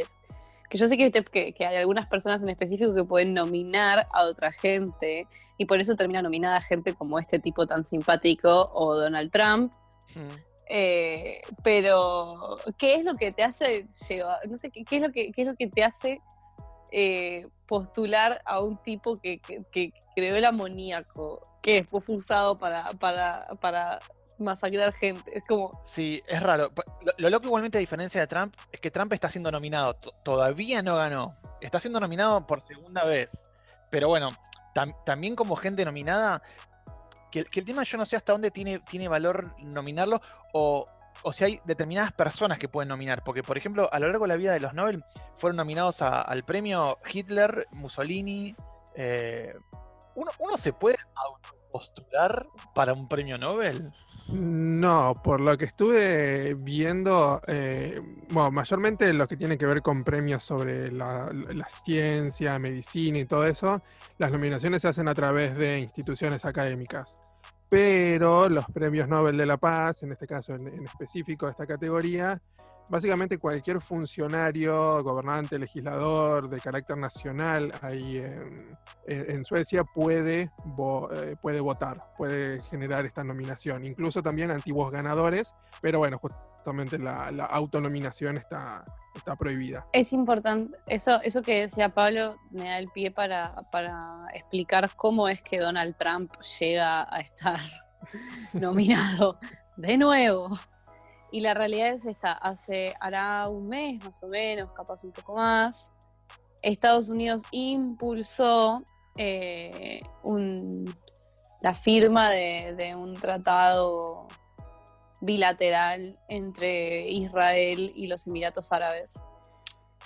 Que 0.72 0.78
yo 0.78 0.88
sé 0.88 0.96
que, 0.96 1.10
te- 1.10 1.22
que, 1.22 1.52
que 1.52 1.66
hay 1.66 1.76
algunas 1.76 2.06
personas 2.06 2.42
en 2.42 2.48
específico 2.48 2.94
que 2.94 3.04
pueden 3.04 3.34
nominar 3.34 4.08
a 4.10 4.24
otra 4.24 4.52
gente 4.52 5.28
y 5.58 5.66
por 5.66 5.78
eso 5.78 5.94
termina 5.96 6.22
nominada 6.22 6.62
gente 6.62 6.94
como 6.94 7.18
este 7.18 7.38
tipo 7.38 7.66
tan 7.66 7.84
simpático 7.84 8.70
o 8.72 8.96
Donald 8.96 9.30
Trump. 9.30 9.70
Mm. 10.14 10.28
Eh, 10.70 11.42
pero, 11.62 12.56
¿qué 12.78 12.94
es 12.94 13.04
lo 13.04 13.12
que 13.14 13.32
te 13.32 13.42
hace 13.42 13.86
llevar? 14.08 14.38
No 14.48 14.56
sé, 14.56 14.70
¿qué, 14.70 14.82
qué 14.84 14.96
es, 14.96 15.02
lo 15.02 15.12
que, 15.12 15.30
qué 15.30 15.42
es 15.42 15.48
lo 15.48 15.56
que 15.56 15.66
te 15.66 15.84
hace 15.84 16.22
eh, 16.90 17.42
postular 17.66 18.40
a 18.46 18.62
un 18.62 18.78
tipo 18.82 19.14
que, 19.16 19.40
que- 19.40 19.62
que 19.70 19.92
creó 20.14 20.36
el 20.36 20.44
amoníaco, 20.46 21.42
que 21.60 21.74
después 21.82 22.02
fue 22.04 22.16
usado 22.16 22.56
para, 22.56 22.84
para, 22.98 23.42
para 23.60 23.98
masacrar 24.42 24.92
gente? 24.92 25.36
Es 25.38 25.46
como, 25.46 25.70
Sí, 25.82 26.22
es 26.26 26.42
raro. 26.42 26.70
Lo, 27.02 27.12
lo 27.16 27.30
loco 27.30 27.46
igualmente 27.46 27.78
a 27.78 27.80
diferencia 27.80 28.20
de 28.20 28.26
Trump 28.26 28.54
es 28.70 28.80
que 28.80 28.90
Trump 28.90 29.12
está 29.12 29.28
siendo 29.28 29.50
nominado. 29.50 29.94
To- 29.94 30.12
Todavía 30.24 30.82
no 30.82 30.96
ganó. 30.96 31.36
Está 31.60 31.80
siendo 31.80 32.00
nominado 32.00 32.46
por 32.46 32.60
segunda 32.60 33.04
vez. 33.04 33.50
Pero 33.90 34.08
bueno, 34.08 34.28
tam- 34.74 34.94
también 35.04 35.36
como 35.36 35.56
gente 35.56 35.84
nominada, 35.84 36.42
que, 37.30 37.40
el 37.40 37.64
tema 37.64 37.84
yo 37.84 37.96
no 37.98 38.04
sé 38.06 38.16
hasta 38.16 38.32
dónde 38.32 38.50
tiene, 38.50 38.78
tiene 38.80 39.08
valor 39.08 39.54
nominarlo 39.58 40.20
o, 40.52 40.84
o 41.22 41.32
si 41.32 41.44
hay 41.44 41.60
determinadas 41.64 42.12
personas 42.12 42.58
que 42.58 42.68
pueden 42.68 42.88
nominar. 42.88 43.22
Porque, 43.24 43.42
por 43.42 43.56
ejemplo, 43.56 43.88
a 43.92 43.98
lo 43.98 44.08
largo 44.08 44.24
de 44.24 44.28
la 44.28 44.36
vida 44.36 44.52
de 44.52 44.60
los 44.60 44.74
Nobel 44.74 45.04
fueron 45.36 45.56
nominados 45.56 46.02
al 46.02 46.44
premio 46.44 46.98
Hitler, 47.10 47.66
Mussolini. 47.72 48.54
eh, 48.94 49.54
¿uno, 50.14 50.30
uno 50.40 50.58
se 50.58 50.72
puede 50.74 50.98
postular 51.70 52.46
para 52.74 52.92
un 52.92 53.08
premio 53.08 53.38
Nobel? 53.38 53.92
No, 54.32 55.12
por 55.22 55.42
lo 55.42 55.58
que 55.58 55.66
estuve 55.66 56.54
viendo, 56.54 57.42
eh, 57.46 58.00
bueno, 58.30 58.50
mayormente 58.50 59.12
lo 59.12 59.28
que 59.28 59.36
tiene 59.36 59.58
que 59.58 59.66
ver 59.66 59.82
con 59.82 60.02
premios 60.02 60.42
sobre 60.42 60.90
la, 60.90 61.30
la 61.32 61.68
ciencia, 61.68 62.58
medicina 62.58 63.18
y 63.18 63.26
todo 63.26 63.44
eso, 63.44 63.82
las 64.16 64.32
nominaciones 64.32 64.80
se 64.82 64.88
hacen 64.88 65.06
a 65.08 65.14
través 65.14 65.54
de 65.56 65.80
instituciones 65.80 66.46
académicas. 66.46 67.22
Pero 67.68 68.48
los 68.48 68.64
premios 68.66 69.06
Nobel 69.06 69.36
de 69.36 69.46
la 69.46 69.58
Paz, 69.58 70.02
en 70.02 70.12
este 70.12 70.26
caso 70.26 70.54
en, 70.54 70.66
en 70.66 70.84
específico 70.84 71.48
esta 71.48 71.66
categoría, 71.66 72.40
básicamente 72.90 73.38
cualquier 73.38 73.80
funcionario, 73.80 75.02
gobernante, 75.02 75.58
legislador 75.58 76.48
de 76.48 76.58
carácter 76.58 76.96
nacional 76.96 77.72
ahí 77.80 78.22
en, 79.06 79.44
Suecia 79.44 79.84
puede, 79.84 80.42
eh, 80.42 81.36
puede 81.40 81.60
votar, 81.60 81.98
puede 82.16 82.60
generar 82.64 83.06
esta 83.06 83.24
nominación. 83.24 83.84
Incluso 83.84 84.22
también 84.22 84.50
antiguos 84.50 84.90
ganadores, 84.90 85.54
pero 85.80 85.98
bueno, 85.98 86.18
justamente 86.18 86.98
la, 86.98 87.30
la 87.32 87.44
autonominación 87.44 88.36
está, 88.36 88.84
está 89.14 89.36
prohibida. 89.36 89.86
es 89.92 90.12
importante, 90.12 90.76
eso, 90.86 91.20
eso 91.22 91.42
que 91.42 91.62
decía 91.62 91.88
Pablo 91.88 92.36
me 92.50 92.64
da 92.64 92.78
el 92.78 92.88
pie 92.88 93.10
para, 93.10 93.54
para 93.70 93.98
explicar 94.34 94.90
cómo 94.96 95.28
es 95.28 95.42
que 95.42 95.58
Donald 95.58 95.96
Trump 95.96 96.32
llega 96.60 97.02
a 97.14 97.20
estar 97.20 97.60
nominado 98.52 99.38
de 99.76 99.98
nuevo. 99.98 100.58
Y 101.32 101.40
la 101.40 101.54
realidad 101.54 101.88
es 101.88 102.04
esta, 102.04 102.32
hace, 102.32 102.94
hará 103.00 103.48
un 103.48 103.66
mes 103.68 104.04
más 104.04 104.22
o 104.22 104.28
menos, 104.28 104.70
capaz 104.72 105.02
un 105.02 105.12
poco 105.12 105.34
más, 105.34 105.90
Estados 106.62 107.08
Unidos 107.08 107.42
impulsó 107.50 108.84
eh, 109.18 110.00
un- 110.22 110.84
la 111.60 111.72
firma 111.72 112.30
de, 112.30 112.74
de 112.76 112.94
un 112.94 113.14
tratado 113.14 114.28
bilateral 115.20 116.18
entre 116.28 117.08
Israel 117.08 117.92
y 117.94 118.06
los 118.08 118.26
Emiratos 118.26 118.72
Árabes. 118.72 119.22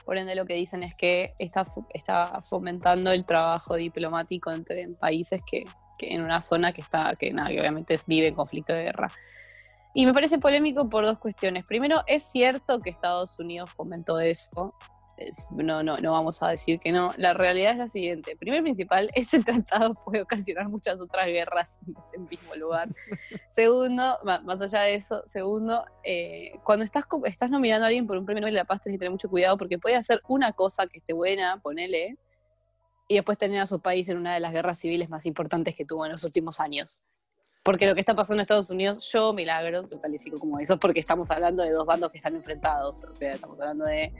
Por 0.04 0.18
ende, 0.18 0.34
lo 0.36 0.44
que 0.46 0.54
dicen 0.54 0.82
es 0.82 0.94
que 0.94 1.34
está, 1.38 1.64
está 1.92 2.40
fomentando 2.42 3.10
el 3.10 3.24
trabajo 3.24 3.74
diplomático 3.74 4.50
entre 4.52 4.86
países 4.90 5.40
que, 5.44 5.64
que 5.98 6.14
en 6.14 6.20
una 6.22 6.40
zona 6.40 6.72
que 6.72 6.80
está, 6.82 7.14
que, 7.18 7.32
nada, 7.32 7.48
que 7.48 7.60
obviamente 7.60 7.98
vive 8.06 8.28
en 8.28 8.34
conflicto 8.34 8.72
de 8.72 8.82
guerra. 8.82 9.08
Y 9.98 10.04
me 10.04 10.12
parece 10.12 10.38
polémico 10.38 10.90
por 10.90 11.06
dos 11.06 11.18
cuestiones. 11.18 11.64
Primero, 11.64 12.02
es 12.06 12.22
cierto 12.22 12.80
que 12.80 12.90
Estados 12.90 13.40
Unidos 13.40 13.70
fomentó 13.70 14.20
eso. 14.20 14.74
no, 15.52 15.82
no, 15.82 15.96
no 15.96 16.12
vamos 16.12 16.42
a 16.42 16.48
decir 16.48 16.78
que 16.78 16.92
no. 16.92 17.14
La 17.16 17.32
realidad 17.32 17.72
es 17.72 17.78
la 17.78 17.88
siguiente. 17.88 18.36
Primero 18.36 18.62
principal, 18.62 19.08
ese 19.14 19.42
tratado 19.42 19.94
puede 19.94 20.20
ocasionar 20.20 20.68
muchas 20.68 21.00
otras 21.00 21.24
guerras 21.28 21.78
en 21.86 21.94
ese 21.96 22.18
mismo 22.18 22.54
lugar. 22.56 22.90
segundo, 23.48 24.18
más 24.22 24.60
allá 24.60 24.82
de 24.82 24.96
eso, 24.96 25.22
segundo, 25.24 25.86
eh, 26.04 26.52
cuando 26.62 26.84
estás, 26.84 27.04
estás 27.24 27.48
nominando 27.48 27.84
a 27.84 27.86
alguien 27.86 28.06
por 28.06 28.18
un 28.18 28.26
premio 28.26 28.42
Nobel 28.42 28.52
de 28.52 28.60
la 28.60 28.66
Paz, 28.66 28.82
tienes 28.82 28.96
que 28.96 29.00
tener 29.00 29.12
mucho 29.12 29.30
cuidado 29.30 29.56
porque 29.56 29.78
puede 29.78 29.96
hacer 29.96 30.20
una 30.28 30.52
cosa 30.52 30.86
que 30.88 30.98
esté 30.98 31.14
buena, 31.14 31.58
ponele, 31.62 32.18
y 33.08 33.14
después 33.14 33.38
tener 33.38 33.60
a 33.60 33.66
su 33.66 33.80
país 33.80 34.10
en 34.10 34.18
una 34.18 34.34
de 34.34 34.40
las 34.40 34.52
guerras 34.52 34.78
civiles 34.78 35.08
más 35.08 35.24
importantes 35.24 35.74
que 35.74 35.86
tuvo 35.86 36.04
en 36.04 36.12
los 36.12 36.22
últimos 36.22 36.60
años. 36.60 37.00
Porque 37.66 37.84
lo 37.84 37.94
que 37.94 38.00
está 38.00 38.14
pasando 38.14 38.40
en 38.40 38.42
Estados 38.42 38.70
Unidos, 38.70 39.10
yo, 39.12 39.32
Milagros, 39.32 39.90
lo 39.90 40.00
califico 40.00 40.38
como 40.38 40.60
eso, 40.60 40.78
porque 40.78 41.00
estamos 41.00 41.32
hablando 41.32 41.64
de 41.64 41.72
dos 41.72 41.84
bandos 41.84 42.12
que 42.12 42.18
están 42.18 42.36
enfrentados. 42.36 43.02
O 43.02 43.12
sea, 43.12 43.32
estamos 43.32 43.58
hablando 43.58 43.84
de 43.84 44.12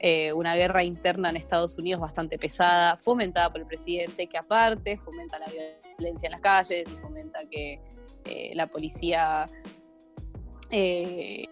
eh, 0.00 0.32
una 0.32 0.56
guerra 0.56 0.82
interna 0.82 1.30
en 1.30 1.36
Estados 1.36 1.78
Unidos 1.78 2.00
bastante 2.00 2.38
pesada, 2.38 2.96
fomentada 2.96 3.50
por 3.52 3.60
el 3.60 3.68
presidente, 3.68 4.26
que 4.26 4.36
aparte 4.36 4.98
fomenta 4.98 5.38
la 5.38 5.46
violencia 5.46 6.26
en 6.26 6.32
las 6.32 6.40
calles 6.40 6.90
y 6.90 6.96
fomenta 6.96 7.44
que 7.48 7.80
eh, 8.24 8.50
la 8.56 8.66
policía 8.66 9.46
eh, 10.72 11.44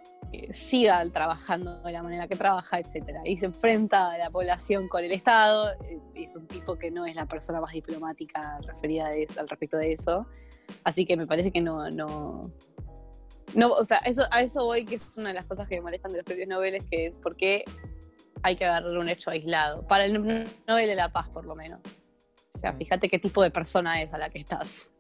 siga 0.51 1.09
trabajando 1.13 1.81
de 1.83 1.93
la 1.93 2.03
manera 2.03 2.27
que 2.27 2.35
trabaja, 2.35 2.81
etc. 2.81 3.19
Y 3.25 3.37
se 3.37 3.47
enfrenta 3.47 4.11
a 4.11 4.19
la 4.19 4.31
población 4.31 4.89
con 4.89 5.05
el 5.05 5.13
Estado. 5.13 5.75
Es 6.13 6.35
un 6.35 6.49
tipo 6.49 6.77
que 6.77 6.91
no 6.91 7.07
es 7.07 7.15
la 7.15 7.27
persona 7.27 7.61
más 7.61 7.71
diplomática 7.71 8.59
referida 8.67 9.07
a 9.07 9.15
eso, 9.15 9.39
al 9.39 9.49
respecto 9.49 9.77
de 9.77 9.93
eso. 9.93 10.27
Así 10.85 11.07
que 11.07 11.17
me 11.17 11.27
parece 11.27 11.51
que 11.51 11.61
no, 11.61 11.91
no, 11.91 12.53
no, 13.55 13.73
o 13.73 13.85
sea, 13.85 13.99
eso, 13.99 14.25
a 14.31 14.43
eso 14.43 14.65
voy, 14.65 14.85
que 14.85 14.95
es 14.95 15.17
una 15.17 15.29
de 15.29 15.35
las 15.35 15.47
cosas 15.47 15.69
que 15.69 15.77
me 15.77 15.83
molestan 15.83 16.13
de 16.13 16.19
los 16.19 16.25
propios 16.25 16.49
noveles, 16.49 16.85
que 16.91 17.07
es 17.07 17.17
por 17.17 17.37
qué 17.37 17.65
hay 18.43 18.57
que 18.57 18.65
agarrar 18.65 18.97
un 18.97 19.09
hecho 19.09 19.31
aislado, 19.31 19.87
para 19.87 20.05
el 20.05 20.15
Nobel 20.67 20.87
de 20.87 20.95
la 20.95 21.13
Paz 21.13 21.29
por 21.29 21.45
lo 21.45 21.55
menos. 21.55 21.81
O 22.55 22.59
sea, 22.59 22.73
fíjate 22.75 23.09
qué 23.09 23.19
tipo 23.19 23.43
de 23.43 23.51
persona 23.51 24.03
es 24.03 24.13
a 24.13 24.19
la 24.19 24.31
que 24.31 24.39
estás 24.39 24.93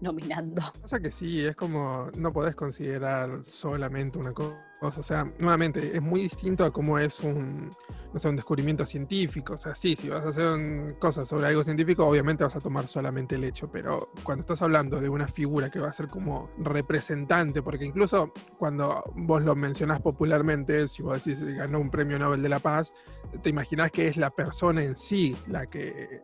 nominando. 0.00 0.62
O 0.82 0.88
sea 0.88 1.00
que 1.00 1.10
sí, 1.10 1.44
es 1.44 1.56
como 1.56 2.10
no 2.16 2.32
podés 2.32 2.54
considerar 2.54 3.44
solamente 3.44 4.18
una 4.18 4.32
cosa. 4.32 4.67
O 4.80 4.92
sea, 4.92 5.24
nuevamente, 5.38 5.96
es 5.96 6.02
muy 6.02 6.22
distinto 6.22 6.64
a 6.64 6.72
cómo 6.72 6.98
es 6.98 7.20
un, 7.20 7.70
no 8.12 8.20
sé, 8.20 8.28
un 8.28 8.36
descubrimiento 8.36 8.86
científico. 8.86 9.54
O 9.54 9.58
sea, 9.58 9.74
sí, 9.74 9.96
si 9.96 10.08
vas 10.08 10.24
a 10.24 10.28
hacer 10.28 10.96
cosas 10.98 11.28
sobre 11.28 11.48
algo 11.48 11.64
científico, 11.64 12.06
obviamente 12.06 12.44
vas 12.44 12.54
a 12.54 12.60
tomar 12.60 12.86
solamente 12.86 13.34
el 13.34 13.44
hecho. 13.44 13.68
Pero 13.70 14.12
cuando 14.22 14.42
estás 14.42 14.62
hablando 14.62 15.00
de 15.00 15.08
una 15.08 15.26
figura 15.26 15.68
que 15.70 15.80
va 15.80 15.88
a 15.88 15.92
ser 15.92 16.06
como 16.06 16.50
representante, 16.58 17.60
porque 17.60 17.84
incluso 17.84 18.32
cuando 18.56 19.02
vos 19.16 19.42
lo 19.42 19.56
mencionás 19.56 20.00
popularmente, 20.00 20.86
si 20.86 21.02
vos 21.02 21.24
decís 21.24 21.42
ganó 21.42 21.80
un 21.80 21.90
premio 21.90 22.18
Nobel 22.18 22.42
de 22.42 22.48
la 22.48 22.60
Paz, 22.60 22.92
te 23.42 23.50
imaginás 23.50 23.90
que 23.90 24.06
es 24.06 24.16
la 24.16 24.30
persona 24.30 24.84
en 24.84 24.94
sí 24.94 25.36
la 25.48 25.66
que 25.66 26.22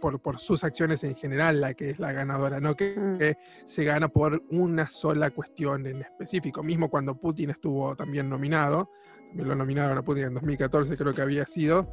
por, 0.00 0.38
sus 0.38 0.64
acciones 0.64 1.04
en 1.04 1.14
general 1.14 1.60
la 1.60 1.74
que 1.74 1.90
es 1.90 1.98
la 1.98 2.12
ganadora, 2.12 2.60
no 2.60 2.76
que, 2.76 2.94
mm. 2.96 3.66
se 3.66 3.84
gana 3.84 4.08
por 4.08 4.42
una 4.50 4.88
sola 4.88 5.30
cuestión 5.30 5.86
en 5.86 6.02
específico. 6.02 6.62
Mismo 6.62 6.88
cuando 6.88 7.14
Putin 7.14 7.50
estuvo 7.50 7.94
también 7.96 8.28
nominado, 8.28 8.90
también 9.28 9.48
lo 9.48 9.54
nominaron 9.54 9.98
a 9.98 10.02
Putin 10.02 10.24
en 10.24 10.34
2014 10.34 10.96
creo 10.96 11.14
que 11.14 11.22
había 11.22 11.46
sido, 11.46 11.88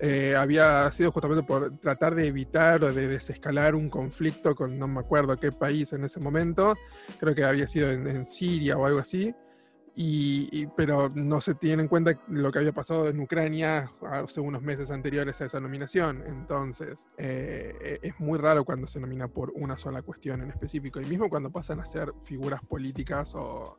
eh, 0.00 0.34
había 0.36 0.90
sido 0.92 1.12
justamente 1.12 1.42
por 1.42 1.78
tratar 1.78 2.14
de 2.14 2.26
evitar 2.26 2.82
o 2.84 2.92
de 2.92 3.06
desescalar 3.06 3.74
un 3.74 3.90
conflicto 3.90 4.54
con 4.54 4.78
no 4.78 4.88
me 4.88 5.00
acuerdo 5.00 5.36
qué 5.36 5.52
país 5.52 5.92
en 5.92 6.04
ese 6.04 6.20
momento, 6.20 6.74
creo 7.18 7.34
que 7.34 7.44
había 7.44 7.66
sido 7.66 7.90
en 7.90 8.24
Siria 8.24 8.76
o 8.76 8.86
algo 8.86 8.98
así. 8.98 9.34
Y, 9.96 10.66
pero 10.76 11.08
no 11.14 11.40
se 11.40 11.54
tiene 11.54 11.82
en 11.82 11.88
cuenta 11.88 12.18
lo 12.28 12.52
que 12.52 12.60
había 12.60 12.72
pasado 12.72 13.08
en 13.08 13.20
Ucrania 13.20 13.90
hace 14.02 14.40
unos 14.40 14.62
meses 14.62 14.90
anteriores 14.90 15.40
a 15.40 15.46
esa 15.46 15.60
nominación. 15.60 16.22
Entonces, 16.26 17.06
eh, 17.18 17.74
e, 17.80 18.08
es 18.08 18.20
muy 18.20 18.38
raro 18.38 18.64
cuando 18.64 18.86
se 18.86 19.00
nomina 19.00 19.28
por 19.28 19.52
una 19.54 19.76
sola 19.76 20.02
cuestión 20.02 20.42
en 20.42 20.50
específico. 20.50 21.00
Y 21.00 21.06
mismo 21.06 21.28
cuando 21.28 21.50
pasan 21.50 21.80
a 21.80 21.84
ser 21.84 22.12
figuras 22.24 22.60
políticas 22.64 23.34
o, 23.34 23.78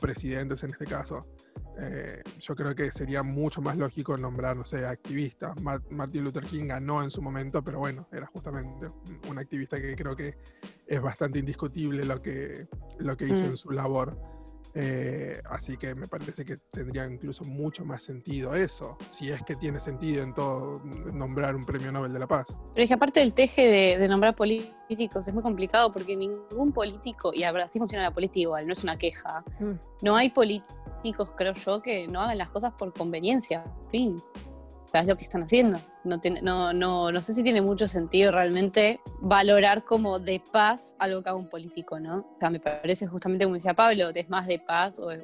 presidentes 0.00 0.62
en 0.64 0.70
este 0.70 0.86
caso. 0.86 1.24
Eh, 1.78 2.20
yo 2.40 2.56
creo 2.56 2.74
que 2.74 2.90
sería 2.90 3.22
mucho 3.22 3.62
más 3.62 3.76
lógico 3.76 4.16
nombrar, 4.16 4.56
no 4.56 4.64
sé, 4.64 4.84
activistas. 4.84 5.54
Martin 5.62 6.24
Luther 6.24 6.44
King 6.44 6.66
ganó 6.66 7.02
en 7.02 7.10
su 7.10 7.22
momento, 7.22 7.62
pero 7.62 7.78
bueno, 7.78 8.08
era 8.10 8.26
justamente 8.26 8.90
un 9.28 9.38
activista 9.38 9.80
que 9.80 9.94
creo 9.94 10.16
que 10.16 10.36
es 10.86 11.00
bastante 11.00 11.38
indiscutible 11.38 12.04
lo 12.04 12.20
que, 12.20 12.66
lo 12.98 13.16
que 13.16 13.26
hizo 13.26 13.44
mm. 13.44 13.46
en 13.46 13.56
su 13.56 13.70
labor. 13.70 14.33
Eh, 14.76 15.40
así 15.50 15.76
que 15.76 15.94
me 15.94 16.08
parece 16.08 16.44
que 16.44 16.56
tendría 16.70 17.06
incluso 17.06 17.44
mucho 17.44 17.84
más 17.84 18.02
sentido 18.02 18.54
eso, 18.54 18.96
si 19.10 19.30
es 19.30 19.42
que 19.44 19.54
tiene 19.54 19.78
sentido 19.78 20.22
en 20.24 20.34
todo 20.34 20.80
nombrar 21.12 21.54
un 21.54 21.64
premio 21.64 21.92
Nobel 21.92 22.12
de 22.12 22.18
la 22.18 22.26
Paz. 22.26 22.60
Pero 22.74 22.82
es 22.82 22.88
que 22.88 22.94
aparte 22.94 23.20
del 23.20 23.34
teje 23.34 23.96
de, 23.98 24.08
nombrar 24.08 24.34
políticos 24.34 25.28
es 25.28 25.34
muy 25.34 25.42
complicado 25.42 25.92
porque 25.92 26.16
ningún 26.16 26.72
político, 26.72 27.32
y 27.32 27.44
así 27.44 27.78
funciona 27.78 28.04
la 28.04 28.12
política 28.12 28.40
igual, 28.40 28.66
no 28.66 28.72
es 28.72 28.82
una 28.82 28.98
queja, 28.98 29.44
mm. 29.60 29.74
no 30.02 30.16
hay 30.16 30.30
políticos, 30.30 31.32
creo 31.36 31.52
yo, 31.52 31.80
que 31.80 32.08
no 32.08 32.20
hagan 32.20 32.38
las 32.38 32.50
cosas 32.50 32.72
por 32.72 32.92
conveniencia, 32.92 33.64
fin. 33.90 34.20
¿Sabes 34.84 35.08
lo 35.08 35.16
que 35.16 35.24
están 35.24 35.42
haciendo? 35.42 35.80
No, 36.04 36.20
no, 36.42 36.72
no, 36.72 37.10
no 37.10 37.22
sé 37.22 37.32
si 37.32 37.42
tiene 37.42 37.62
mucho 37.62 37.88
sentido 37.88 38.30
realmente 38.30 39.00
valorar 39.20 39.84
como 39.84 40.18
de 40.18 40.42
paz 40.52 40.94
algo 40.98 41.22
que 41.22 41.30
haga 41.30 41.38
un 41.38 41.48
político, 41.48 41.98
¿no? 41.98 42.18
O 42.18 42.38
sea, 42.38 42.50
me 42.50 42.60
parece 42.60 43.06
justamente 43.06 43.44
como 43.44 43.54
decía 43.54 43.74
Pablo, 43.74 44.10
es 44.14 44.28
más 44.28 44.46
de 44.46 44.58
paz 44.58 44.98
o 44.98 45.10
es, 45.10 45.22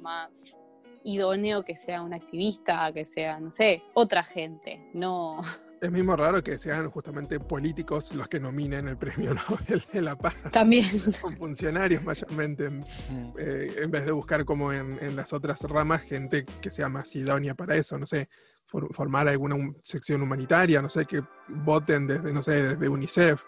más 0.00 0.60
idóneo 1.02 1.64
que 1.64 1.74
sea 1.74 2.02
un 2.02 2.14
activista, 2.14 2.92
que 2.92 3.04
sea, 3.04 3.40
no 3.40 3.50
sé, 3.50 3.82
otra 3.94 4.22
gente, 4.22 4.88
no, 4.92 5.40
es 5.80 5.90
mismo 5.90 6.16
raro 6.16 6.42
que 6.42 6.58
sean 6.58 6.90
justamente 6.90 7.38
políticos 7.38 8.14
los 8.14 8.28
que 8.28 8.40
nominen 8.40 8.88
el 8.88 8.96
premio 8.96 9.34
Nobel 9.48 9.84
de 9.92 10.00
la 10.00 10.16
Paz. 10.16 10.34
También. 10.50 10.84
Son 11.00 11.36
funcionarios 11.36 12.02
mayormente, 12.02 12.68
eh, 13.38 13.74
en 13.78 13.90
vez 13.90 14.06
de 14.06 14.12
buscar 14.12 14.44
como 14.44 14.72
en, 14.72 14.98
en, 15.00 15.16
las 15.16 15.32
otras 15.32 15.60
ramas 15.62 16.02
gente 16.02 16.46
que 16.60 16.70
sea 16.70 16.88
más 16.88 17.14
idónea 17.14 17.54
para 17.54 17.76
eso, 17.76 17.98
no 17.98 18.06
sé, 18.06 18.28
formar 18.92 19.28
alguna 19.28 19.56
sección 19.82 20.22
humanitaria, 20.22 20.82
no 20.82 20.88
sé, 20.88 21.06
que 21.06 21.22
voten 21.48 22.06
desde, 22.06 22.32
no 22.32 22.42
sé, 22.42 22.62
desde 22.62 22.88
UNICEF, 22.88 23.42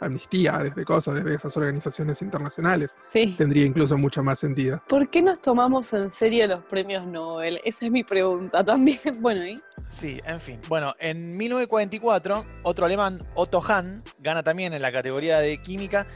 Amnistía, 0.00 0.58
desde 0.58 0.84
cosas, 0.84 1.16
desde 1.16 1.34
esas 1.34 1.56
organizaciones 1.56 2.22
internacionales. 2.22 2.96
Sí. 3.06 3.34
Tendría 3.36 3.66
incluso 3.66 3.98
mucho 3.98 4.22
más 4.22 4.38
sentido. 4.38 4.80
¿Por 4.88 5.08
qué 5.10 5.22
nos 5.22 5.40
tomamos 5.40 5.92
en 5.92 6.08
serio 6.08 6.46
los 6.46 6.64
premios 6.64 7.04
Nobel? 7.06 7.60
Esa 7.64 7.86
es 7.86 7.90
mi 7.90 8.04
pregunta 8.04 8.64
también. 8.64 8.98
Bueno, 9.20 9.44
¿y? 9.44 9.60
Sí, 9.88 10.20
en 10.24 10.40
fin. 10.40 10.60
Bueno, 10.68 10.94
en 11.00 11.36
1944, 11.36 12.44
otro 12.62 12.86
alemán, 12.86 13.26
Otto 13.34 13.60
Hahn, 13.60 14.02
gana 14.20 14.42
también 14.42 14.72
en 14.72 14.82
la 14.82 14.92
categoría 14.92 15.40
de 15.40 15.58
química 15.58 16.06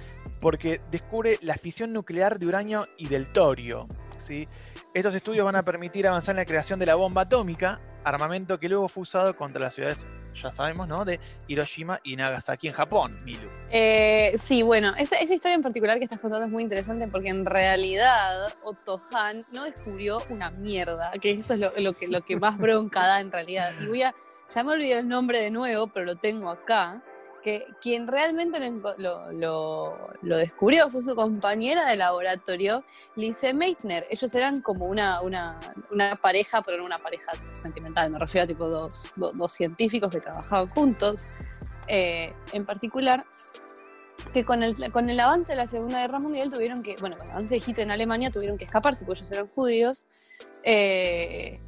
porque 0.40 0.80
descubre 0.90 1.38
la 1.42 1.54
fisión 1.54 1.92
nuclear 1.92 2.38
de 2.38 2.47
uranio 2.47 2.87
y 2.97 3.09
del 3.09 3.32
torio. 3.32 3.88
¿sí? 4.18 4.47
Estos 4.94 5.14
estudios 5.14 5.44
van 5.44 5.56
a 5.56 5.62
permitir 5.62 6.06
avanzar 6.06 6.35
en 6.35 6.38
la 6.38 6.44
creación 6.44 6.78
de 6.78 6.87
la 6.87 6.94
bomba 6.94 7.23
atómica, 7.23 7.80
armamento 8.04 8.59
que 8.59 8.68
luego 8.68 8.88
fue 8.88 9.02
usado 9.02 9.35
contra 9.35 9.61
las 9.61 9.75
ciudades, 9.75 10.06
ya 10.35 10.52
sabemos, 10.52 10.88
¿no? 10.88 11.04
De 11.04 11.21
Hiroshima 11.47 12.00
y 12.02 12.16
Nagasaki 12.16 12.68
en 12.68 12.75
Japón, 12.75 13.12
Milu. 13.25 13.49
Eh, 13.71 14.35
sí, 14.38 14.62
bueno, 14.62 14.94
esa, 14.97 15.23
historia 15.23 15.54
en 15.54 15.62
particular 15.62 15.99
que 15.99 16.04
estás 16.04 16.21
contando 16.21 16.47
es 16.47 16.52
muy 16.52 16.62
interesante 16.62 17.09
porque 17.09 17.28
en 17.28 17.44
realidad 17.44 18.52
Otto 18.64 19.00
Hahn 19.12 19.44
no 19.52 19.64
descubrió 19.64 20.23
una 20.30 20.50
mierda, 20.50 21.12
que 21.21 21.32
eso 21.32 21.54
es 21.54 21.61
lo, 21.61 21.92
que, 21.92 22.09
lo 22.09 22.21
que 22.23 22.37
más 22.37 22.59
bronca 22.59 23.06
da 23.06 23.21
en 23.21 23.30
realidad. 23.30 23.73
Y 23.80 23.87
voy 23.87 24.02
a, 24.02 24.14
ya 24.49 24.64
me 24.64 24.73
olvidé 24.73 24.99
el 24.99 25.09
nombre 25.09 25.40
de 25.40 25.50
nuevo, 25.50 25.87
pero 25.88 26.06
lo 26.06 26.16
tengo 26.16 26.50
acá 26.50 27.02
que 27.42 27.66
quien 27.80 28.06
realmente 28.06 28.58
lo, 28.99 29.99
descubrió 30.22 30.88
fue 30.90 31.02
su 31.02 31.14
compañera 31.14 31.88
de 31.88 31.96
laboratorio, 31.96 32.84
Lise 33.16 33.52
Meitner. 33.52 34.06
Ellos 34.11 34.34
eran 34.34 34.62
como 34.62 34.87
una, 34.87 35.20
pareja, 36.20 36.62
pero 36.62 36.78
no 36.78 36.84
una 36.84 36.99
pareja 36.99 37.32
sentimental, 37.52 38.11
me 38.11 38.18
refiero 38.18 38.44
a 38.44 38.46
tipo 38.46 38.68
dos, 38.68 39.14
científicos 39.49 40.11
que 40.11 40.20
trabajaban 40.20 40.68
juntos, 40.68 41.26
eh, 41.88 42.32
en 42.52 42.64
particular, 42.64 43.26
que 44.32 44.44
con 44.44 44.62
el, 44.62 44.92
con 44.92 45.11
el 45.11 45.18
avance 45.18 45.52
de 45.52 45.56
la 45.56 45.66
Segunda 45.66 46.00
Guerra 46.00 46.20
Mundial 46.20 46.50
tuvieron 46.50 46.82
que, 46.82 46.96
bueno, 47.00 47.16
con 47.18 47.26
el 47.26 47.32
avance 47.32 47.56
de 47.56 47.62
Hitler 47.66 47.87
en 47.87 47.90
Alemania 47.90 48.30
tuvieron 48.30 48.56
que 48.56 48.64
escaparse, 48.64 49.04
porque 49.04 49.20
ellos 49.20 49.32
eran 49.32 49.49
judíos. 49.49 50.06
Eh, 50.64 51.61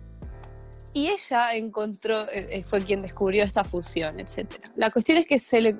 y 0.94 1.08
ella 1.08 1.54
encontró, 1.54 2.22
eh, 2.30 2.48
eh, 2.50 2.62
fue 2.62 2.80
quien 2.82 3.02
descubrió 3.02 3.44
esta 3.44 3.64
fusión, 3.64 4.20
etc. 4.20 4.48
La 4.76 4.90
cuestión 4.90 5.18
es 5.18 5.26
que 5.26 5.38
se 5.38 5.60
le, 5.60 5.76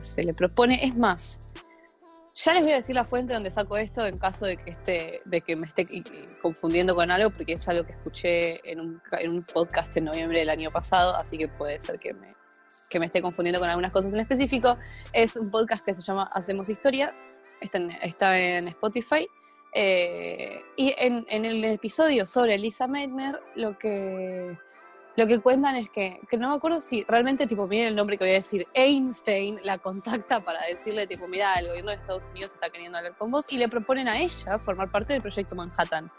se 0.00 0.24
le 0.24 0.34
propone, 0.34 0.84
es 0.84 0.96
más, 0.96 1.40
ya 2.34 2.52
les 2.54 2.62
voy 2.62 2.72
a 2.72 2.76
decir 2.76 2.94
la 2.94 3.04
fuente 3.04 3.34
donde 3.34 3.50
saco 3.50 3.76
esto 3.76 4.04
en 4.06 4.18
caso 4.18 4.46
de 4.46 4.56
que, 4.56 4.70
esté, 4.70 5.20
de 5.26 5.42
que 5.42 5.56
me 5.56 5.66
esté 5.66 5.86
confundiendo 6.40 6.94
con 6.94 7.10
algo, 7.10 7.30
porque 7.30 7.52
es 7.52 7.68
algo 7.68 7.84
que 7.84 7.92
escuché 7.92 8.70
en 8.70 8.80
un, 8.80 9.02
en 9.12 9.30
un 9.30 9.42
podcast 9.44 9.94
en 9.96 10.04
noviembre 10.04 10.38
del 10.38 10.50
año 10.50 10.70
pasado, 10.70 11.14
así 11.16 11.36
que 11.38 11.48
puede 11.48 11.78
ser 11.78 11.98
que 11.98 12.14
me, 12.14 12.34
que 12.88 12.98
me 12.98 13.06
esté 13.06 13.20
confundiendo 13.20 13.60
con 13.60 13.68
algunas 13.68 13.92
cosas 13.92 14.14
en 14.14 14.20
específico. 14.20 14.78
Es 15.12 15.36
un 15.36 15.50
podcast 15.50 15.84
que 15.84 15.92
se 15.92 16.02
llama 16.02 16.30
Hacemos 16.32 16.68
Historias, 16.70 17.12
está 17.60 17.78
en, 17.78 17.90
está 18.02 18.38
en 18.38 18.68
Spotify 18.68 19.26
Eh, 19.72 20.62
y 20.76 20.94
en, 20.96 21.26
en 21.28 21.44
el 21.44 21.64
episodio 21.64 22.26
sobre 22.26 22.58
Lisa 22.58 22.86
Meitner, 22.86 23.40
lo 23.54 23.76
que 23.78 24.56
lo 25.16 25.26
que 25.26 25.40
cuentan 25.40 25.76
es 25.76 25.88
que, 25.88 26.20
que 26.28 26.36
no 26.36 26.50
me 26.50 26.56
acuerdo 26.56 26.78
si 26.78 27.02
realmente, 27.04 27.46
tipo, 27.46 27.66
miren 27.66 27.88
el 27.88 27.96
nombre 27.96 28.18
que 28.18 28.24
voy 28.24 28.32
a 28.32 28.34
decir, 28.34 28.66
Einstein 28.74 29.58
la 29.64 29.78
contacta 29.78 30.40
para 30.40 30.60
decirle, 30.66 31.06
tipo, 31.06 31.26
mira, 31.26 31.54
el 31.54 31.68
gobierno 31.68 31.90
de 31.90 31.96
Estados 31.96 32.26
Unidos 32.26 32.52
está 32.52 32.68
queriendo 32.68 32.98
hablar 32.98 33.16
con 33.16 33.30
vos 33.30 33.46
y 33.48 33.56
le 33.56 33.66
proponen 33.68 34.08
a 34.08 34.18
ella 34.18 34.58
formar 34.58 34.90
parte 34.90 35.14
del 35.14 35.22
proyecto 35.22 35.54
Manhattan. 35.54 36.12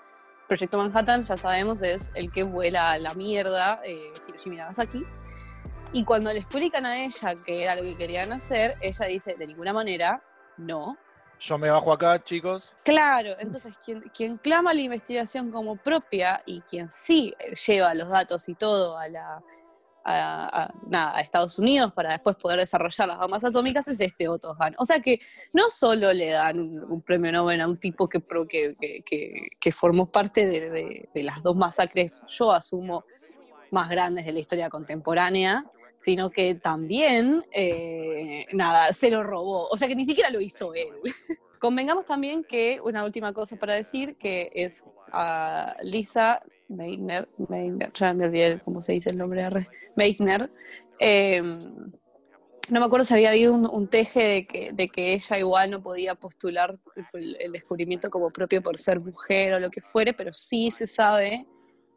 Proyecto 0.47 0.79
Manhattan, 0.79 1.21
ya 1.23 1.37
sabemos, 1.37 1.83
es 1.83 2.11
el 2.15 2.31
que 2.31 2.41
vuela 2.41 2.97
la 2.97 3.13
mierda 3.13 3.81
eh, 3.83 4.11
Hiroshima 4.27 4.55
y 4.55 4.57
Nagasaki. 4.57 5.05
Y 5.93 6.03
cuando 6.03 6.33
le 6.33 6.39
explican 6.39 6.87
a 6.87 6.97
ella 6.97 7.35
que 7.35 7.63
era 7.63 7.75
lo 7.75 7.83
que 7.83 7.95
querían 7.95 8.31
hacer, 8.31 8.75
ella 8.81 9.05
dice, 9.05 9.35
de 9.35 9.45
ninguna 9.45 9.73
manera, 9.73 10.23
no, 10.57 10.97
Yo 11.39 11.57
me 11.57 11.69
bajo 11.69 11.91
acá, 11.93 12.23
chicos. 12.23 12.73
Claro, 12.83 13.35
entonces 13.39 13.73
quien, 13.83 14.01
quien 14.15 14.37
clama 14.37 14.73
la 14.73 14.81
investigación 14.81 15.51
como 15.51 15.75
propia 15.75 16.41
y 16.45 16.61
quien 16.61 16.89
sí 16.89 17.33
eh, 17.39 17.53
lleva 17.53 17.93
los 17.93 18.09
datos 18.09 18.47
y 18.49 18.55
todo 18.55 18.97
a 18.97 19.07
la 19.07 19.43
a, 20.09 20.63
a- 20.63 20.73
nada, 20.87 21.17
a 21.17 21.19
Estados 21.21 21.59
Unidos 21.59 21.91
para 21.93 22.11
después 22.11 22.37
poder 22.37 22.59
desarrollar 22.59 23.09
las 23.09 23.17
bombas 23.17 23.43
atómicas 23.43 23.89
es 23.89 23.99
este 23.99 24.29
Otto 24.29 24.55
Hahn. 24.57 24.73
O 24.79 24.85
sea 24.85 25.01
que 25.01 25.19
no 25.51 25.67
solo 25.67 26.13
le 26.13 26.29
dan 26.31 26.59
un, 26.61 26.83
un 26.91 27.01
premio 27.01 27.29
Nobel 27.33 27.59
a 27.59 27.67
un 27.67 27.77
tipo 27.77 28.07
que, 28.07 28.21
que- 28.49 28.73
que- 29.05 29.47
que 29.59 29.71
formó 29.73 30.09
parte 30.09 30.47
de, 30.47 30.69
de- 30.69 31.09
de 31.13 31.23
las 31.23 31.43
dos 31.43 31.57
masacres, 31.57 32.23
yo 32.29 32.53
asumo, 32.53 33.03
más 33.69 33.89
grandes 33.89 34.25
de 34.25 34.31
la 34.31 34.39
historia 34.39 34.69
contemporánea, 34.69 35.65
sino 35.99 36.29
que 36.29 36.55
también, 36.55 37.43
eh, 37.51 38.45
nada, 38.53 38.91
se 38.93 39.09
lo 39.09 39.23
robó. 39.23 39.67
O 39.69 39.77
sea 39.77 39.87
que 39.87 39.95
ni 39.95 40.05
siquiera 40.05 40.29
lo 40.29 40.41
hizo 40.41 40.73
él. 40.73 40.89
Convengamos 41.59 42.05
también 42.05 42.43
que 42.43 42.79
una 42.83 43.03
última 43.03 43.33
cosa 43.33 43.55
para 43.57 43.75
decir, 43.75 44.15
que 44.17 44.51
es 44.53 44.83
a 45.11 45.75
Lisa 45.81 46.41
Meitner, 46.67 47.27
Meitner, 47.49 47.91
ya 47.93 48.13
me 48.13 48.25
olvidé 48.25 48.59
cómo 48.63 48.81
se 48.81 48.91
dice 48.91 49.09
el 49.09 49.17
nombre 49.17 49.41
de 49.43 49.67
Meitner, 49.95 50.51
eh, 50.99 51.41
no 52.69 52.81
me 52.81 52.85
acuerdo 52.85 53.05
si 53.05 53.13
había 53.13 53.29
habido 53.29 53.53
un, 53.53 53.87
teje 53.87 54.23
de 54.23 54.47
que, 54.47 54.71
de 54.73 54.89
que 54.89 55.13
ella 55.13 55.37
igual 55.37 55.71
no 55.71 55.81
podía 55.81 56.15
postular 56.15 56.77
el 57.13 57.51
descubrimiento 57.53 58.09
como 58.09 58.29
propio 58.29 58.61
por 58.61 58.77
ser 58.77 58.99
mujer 58.99 59.53
o 59.53 59.59
lo 59.59 59.69
que 59.69 59.81
fuere, 59.81 60.13
pero 60.13 60.33
sí 60.33 60.69
se 60.71 60.85
sabe 60.85 61.45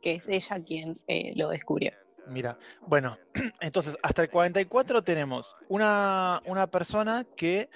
que 0.00 0.14
es 0.14 0.28
ella 0.28 0.62
quien 0.64 1.00
eh, 1.08 1.32
lo 1.34 1.48
descubrió. 1.48 1.92
Mira, 2.30 2.56
bueno, 2.86 3.18
entonces 3.60 3.98
hasta 4.02 4.22
el 4.22 4.30
44 4.30 5.02
tenemos 5.02 5.54
una, 5.68 6.40
una 6.46 6.66
persona 6.68 7.26
que 7.36 7.68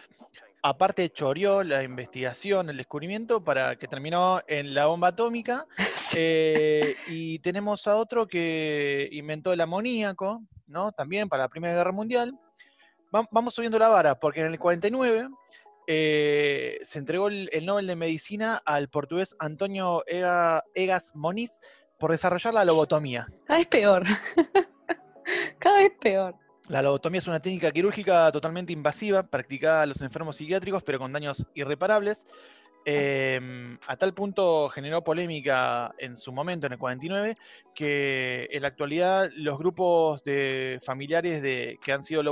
aparte 0.62 1.10
choreó 1.10 1.62
la 1.62 1.82
investigación, 1.82 2.70
el 2.70 2.76
descubrimiento 2.78 3.42
para 3.42 3.76
que 3.76 3.86
terminó 3.88 4.40
en 4.46 4.72
la 4.72 4.86
bomba 4.86 5.08
atómica. 5.08 5.58
eh, 6.16 6.94
y 7.08 7.38
tenemos 7.40 7.86
a 7.86 7.96
otro 7.96 8.26
que 8.26 9.08
inventó 9.12 9.52
el 9.52 9.60
amoníaco, 9.60 10.42
¿no? 10.66 10.92
También 10.92 11.28
para 11.28 11.42
la 11.44 11.48
Primera 11.48 11.74
Guerra 11.74 11.92
Mundial. 11.92 12.32
Va- 13.14 13.26
vamos 13.30 13.54
subiendo 13.54 13.78
la 13.78 13.88
vara, 13.88 14.18
porque 14.18 14.40
en 14.40 14.46
el 14.46 14.58
49 14.58 15.28
eh, 15.86 16.78
se 16.82 16.98
entregó 16.98 17.28
el, 17.28 17.50
el 17.52 17.66
Nobel 17.66 17.86
de 17.86 17.96
Medicina 17.96 18.60
al 18.64 18.88
portugués 18.88 19.36
Antonio 19.38 20.02
Ega- 20.06 20.62
Egas 20.74 21.12
Moniz 21.14 21.60
por 21.98 22.10
desarrollar 22.10 22.54
la 22.54 22.64
lobotomía. 22.64 23.26
Cada 23.44 23.58
vez 23.58 23.66
peor. 23.66 24.04
Cada 25.58 25.76
vez 25.76 25.92
peor. 26.00 26.34
La 26.68 26.80
lobotomía 26.80 27.18
es 27.18 27.26
una 27.26 27.40
técnica 27.40 27.70
quirúrgica 27.70 28.32
totalmente 28.32 28.72
invasiva, 28.72 29.22
practicada 29.22 29.82
a 29.82 29.86
los 29.86 30.00
enfermos 30.00 30.36
psiquiátricos, 30.36 30.82
pero 30.82 30.98
con 30.98 31.12
daños 31.12 31.46
irreparables. 31.54 32.24
Em, 32.86 33.78
a 33.86 33.96
tal 33.96 34.12
punto 34.12 34.68
generó 34.68 35.02
polémica 35.02 35.94
en 35.98 36.16
su 36.16 36.32
momento, 36.32 36.66
en 36.66 36.74
el 36.74 36.78
49, 36.78 37.36
que 37.74 38.48
en 38.50 38.62
la 38.62 38.68
actualidad 38.68 39.30
los 39.36 39.58
grupos 39.58 40.22
de 40.24 40.80
familiares 40.82 41.40
de, 41.40 41.78
que 41.82 41.92
han 41.92 42.04
sido 42.04 42.22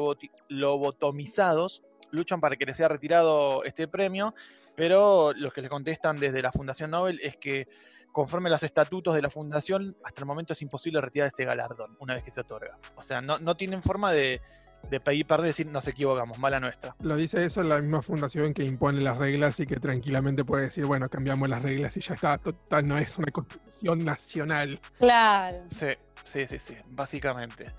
lobotomizados 0.48 1.82
luchan 2.10 2.40
para 2.40 2.56
que 2.56 2.66
les 2.66 2.76
sea 2.76 2.88
retirado 2.88 3.64
este 3.64 3.88
premio, 3.88 4.34
pero 4.76 5.32
los 5.32 5.52
que 5.54 5.62
le 5.62 5.70
contestan 5.70 6.18
desde 6.18 6.42
la 6.42 6.52
Fundación 6.52 6.90
Nobel 6.90 7.18
es 7.22 7.37
que 7.37 7.66
conforme 8.12 8.48
a 8.48 8.53
los 8.53 8.62
estatutos 8.62 9.14
de 9.14 9.22
la 9.22 9.31
fundación, 9.31 9.96
hasta 10.05 10.20
el 10.20 10.27
momento 10.27 10.53
es 10.53 10.62
imposible 10.62 11.01
retirar 11.01 11.29
ese 11.29 11.44
galardón 11.44 11.96
una 11.98 12.14
vez 12.14 12.22
que 12.22 12.31
se 12.31 12.40
otorga. 12.40 12.79
O 12.94 13.03
sea, 13.03 13.20
no, 13.20 13.38
no 13.38 13.57
tienen 13.57 13.83
forma 13.83 14.12
de, 14.12 14.40
de 14.90 15.01
pedir 15.01 15.27
perdón 15.27 15.46
y 15.46 15.48
decir 15.48 15.70
nos 15.70 15.88
equivocamos, 15.88 16.38
mala 16.38 16.61
nuestra. 16.61 16.94
Lo 17.03 17.16
dice 17.16 17.44
eso 17.44 17.62
la 17.62 17.81
misma 17.81 18.03
fundación 18.03 18.53
que 18.53 18.64
impone 18.64 19.01
las 19.01 19.18
reglas 19.18 19.59
y 19.61 19.66
que 19.66 19.77
tranquilamente 19.77 20.44
puede 20.44 20.64
decir, 20.64 20.85
bueno, 20.85 21.09
cambiamos 21.09 21.48
las 21.48 21.62
reglas 21.62 21.96
y 21.96 22.01
ya 22.01 22.14
está. 22.14 22.38
Total, 22.38 22.87
no 22.87 22.98
es 22.98 23.16
una 23.18 23.31
constitución 23.33 24.05
nacional. 24.05 24.81
Claro. 24.98 25.62
Sí, 25.70 25.88
sí, 26.25 26.46
sí, 26.46 26.59
sí, 26.59 26.77
básicamente. 26.90 27.72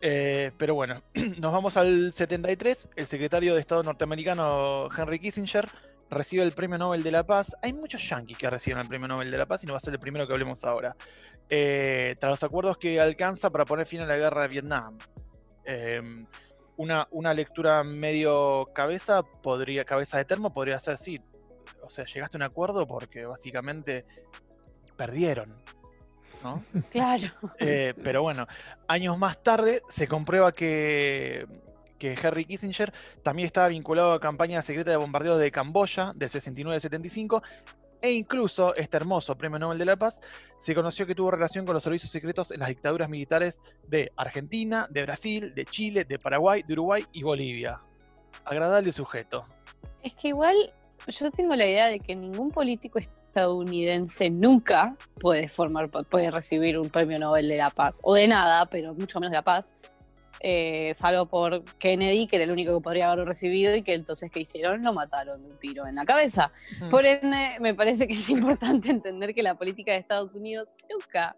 Eh, 0.00 0.50
pero 0.58 0.74
bueno, 0.74 0.98
nos 1.38 1.52
vamos 1.52 1.76
al 1.76 2.12
73. 2.12 2.90
El 2.96 3.06
secretario 3.06 3.54
de 3.54 3.60
Estado 3.60 3.84
norteamericano 3.84 4.88
Henry 4.96 5.20
Kissinger 5.20 5.68
recibe 6.12 6.42
el 6.42 6.52
Premio 6.52 6.78
Nobel 6.78 7.02
de 7.02 7.10
la 7.10 7.24
Paz. 7.24 7.56
Hay 7.62 7.72
muchos 7.72 8.08
yanquis 8.08 8.36
que 8.36 8.48
reciben 8.48 8.78
el 8.78 8.86
Premio 8.86 9.08
Nobel 9.08 9.30
de 9.30 9.38
la 9.38 9.46
Paz 9.46 9.64
y 9.64 9.66
no 9.66 9.72
va 9.72 9.78
a 9.78 9.80
ser 9.80 9.94
el 9.94 9.98
primero 9.98 10.26
que 10.26 10.32
hablemos 10.32 10.62
ahora. 10.64 10.94
Eh, 11.48 12.14
tras 12.20 12.30
los 12.30 12.42
acuerdos 12.42 12.78
que 12.78 13.00
alcanza 13.00 13.50
para 13.50 13.64
poner 13.64 13.86
fin 13.86 14.00
a 14.00 14.06
la 14.06 14.16
guerra 14.16 14.42
de 14.42 14.48
Vietnam. 14.48 14.98
Eh, 15.64 16.00
una, 16.76 17.06
una 17.10 17.34
lectura 17.34 17.82
medio 17.82 18.64
cabeza, 18.74 19.22
podría, 19.22 19.84
cabeza 19.84 20.18
de 20.18 20.24
termo, 20.24 20.52
podría 20.52 20.78
ser 20.78 20.98
sí. 20.98 21.20
O 21.82 21.90
sea, 21.90 22.04
llegaste 22.04 22.36
a 22.36 22.38
un 22.38 22.42
acuerdo 22.42 22.86
porque 22.86 23.24
básicamente 23.24 24.04
perdieron. 24.96 25.62
¿no? 26.42 26.62
Claro. 26.90 27.28
Eh, 27.58 27.94
pero 28.02 28.22
bueno, 28.22 28.46
años 28.88 29.18
más 29.18 29.42
tarde 29.42 29.82
se 29.88 30.06
comprueba 30.06 30.52
que, 30.52 31.46
que 32.02 32.18
Henry 32.20 32.44
Kissinger 32.44 32.92
también 33.22 33.46
estaba 33.46 33.68
vinculado 33.68 34.12
a 34.12 34.18
campaña 34.18 34.60
secreta 34.60 34.90
de 34.90 34.96
bombardeo 34.96 35.38
de 35.38 35.52
Camboya 35.52 36.10
del 36.16 36.30
69-75 36.30 37.40
e 38.00 38.10
incluso 38.10 38.74
este 38.74 38.96
hermoso 38.96 39.36
Premio 39.36 39.60
Nobel 39.60 39.78
de 39.78 39.84
la 39.84 39.94
Paz 39.94 40.20
se 40.58 40.74
conoció 40.74 41.06
que 41.06 41.14
tuvo 41.14 41.30
relación 41.30 41.64
con 41.64 41.74
los 41.74 41.84
servicios 41.84 42.10
secretos 42.10 42.50
en 42.50 42.58
las 42.58 42.70
dictaduras 42.70 43.08
militares 43.08 43.60
de 43.86 44.10
Argentina, 44.16 44.88
de 44.90 45.02
Brasil, 45.02 45.54
de 45.54 45.64
Chile, 45.64 46.04
de 46.04 46.18
Paraguay, 46.18 46.64
de 46.66 46.72
Uruguay 46.72 47.04
y 47.12 47.22
Bolivia. 47.22 47.80
Agradable 48.44 48.90
sujeto. 48.90 49.44
Es 50.02 50.16
que 50.16 50.28
igual 50.28 50.56
yo 51.06 51.30
tengo 51.30 51.54
la 51.54 51.66
idea 51.66 51.86
de 51.86 52.00
que 52.00 52.16
ningún 52.16 52.50
político 52.50 52.98
estadounidense 52.98 54.30
nunca 54.30 54.96
puede 55.20 55.48
formar, 55.48 55.88
puede 55.88 56.32
recibir 56.32 56.78
un 56.78 56.90
premio 56.90 57.18
Nobel 57.18 57.46
de 57.48 57.56
la 57.56 57.70
Paz, 57.70 58.00
o 58.02 58.14
de 58.14 58.26
nada, 58.26 58.66
pero 58.66 58.92
mucho 58.94 59.20
menos 59.20 59.30
de 59.30 59.36
la 59.36 59.42
paz, 59.42 59.74
eh, 60.44 60.92
salvo 60.94 61.26
por 61.26 61.64
Kennedy, 61.78 62.26
que 62.26 62.36
era 62.36 62.44
el 62.44 62.50
único 62.50 62.74
que 62.74 62.80
podría 62.80 63.06
haberlo 63.06 63.24
recibido 63.24 63.76
y 63.76 63.82
que 63.82 63.94
entonces 63.94 64.28
que 64.30 64.40
hicieron 64.40 64.82
lo 64.82 64.92
mataron 64.92 65.40
de 65.40 65.48
un 65.50 65.58
tiro 65.58 65.86
en 65.86 65.94
la 65.94 66.04
cabeza. 66.04 66.50
Por 66.90 67.06
ende, 67.06 67.56
me 67.60 67.74
parece 67.74 68.08
que 68.08 68.14
es 68.14 68.28
importante 68.30 68.90
entender 68.90 69.34
que 69.34 69.42
la 69.42 69.54
política 69.54 69.92
de 69.92 69.98
Estados 69.98 70.34
Unidos 70.34 70.68
nunca, 70.90 71.36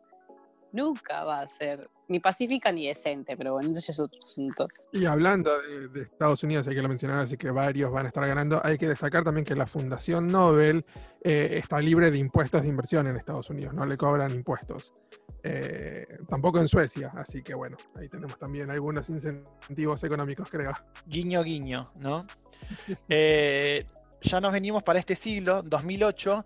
nunca 0.75 1.25
va 1.25 1.41
a 1.41 1.47
ser 1.47 1.89
ni 2.09 2.21
pacífica 2.21 2.71
ni 2.71 2.87
decente, 2.89 3.37
pero 3.37 3.55
bueno, 3.55 3.71
eso 3.71 3.81
ya 3.81 3.93
es 3.93 4.01
otro 4.01 4.19
asunto. 4.23 4.69
Y 4.93 5.07
hablando 5.07 5.59
de, 5.63 5.89
de 5.89 6.03
Estados 6.03 6.43
Unidos, 6.43 6.67
ya 6.67 6.73
que 6.73 6.83
lo 6.83 6.89
mencionabas 6.89 7.33
y 7.33 7.37
que 7.37 7.51
varios 7.51 7.91
van 7.91 8.07
a 8.07 8.09
estar 8.09 8.27
ganando, 8.27 8.61
hay 8.63 8.77
que 8.77 8.89
destacar 8.89 9.25
también 9.25 9.45
que 9.45 9.55
la 9.55 9.67
Fundación 9.67 10.27
Nobel 10.27 10.85
eh, 11.23 11.59
está 11.59 11.79
libre 11.79 12.11
de 12.11 12.19
impuestos 12.19 12.63
de 12.63 12.69
inversión 12.69 13.07
en 13.07 13.17
Estados 13.17 13.49
Unidos, 13.51 13.73
no 13.73 13.87
le 13.87 13.97
cobran 13.97 14.33
impuestos. 14.33 14.93
Eh, 15.43 16.07
tampoco 16.27 16.59
en 16.59 16.69
Suecia, 16.69 17.11
así 17.15 17.43
que 17.43 17.55
bueno, 17.55 17.77
ahí 17.99 18.09
tenemos 18.09 18.39
también 18.39 18.71
algunos 18.71 19.09
incentivos 19.11 20.03
económicos, 20.03 20.49
creo. 20.51 20.73
Guiño, 21.07 21.43
guiño, 21.43 21.93
¿no? 22.01 22.27
Eh, 23.09 23.85
ya 24.23 24.41
nos 24.41 24.53
venimos 24.53 24.83
para 24.83 24.99
este 24.99 25.15
siglo, 25.15 25.61
2008. 25.63 26.43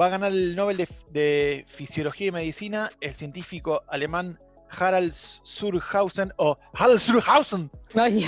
Va 0.00 0.06
a 0.06 0.10
ganar 0.10 0.32
el 0.32 0.54
Nobel 0.56 0.76
de, 0.76 0.88
de 1.10 1.64
Fisiología 1.68 2.28
y 2.28 2.32
Medicina 2.32 2.90
el 3.00 3.14
científico 3.14 3.82
alemán 3.88 4.38
Harald 4.78 5.12
Surhausen 5.12 6.32
o 6.36 6.56
Harald 6.74 6.98
Surhausen, 6.98 7.70
Ay, 7.94 8.24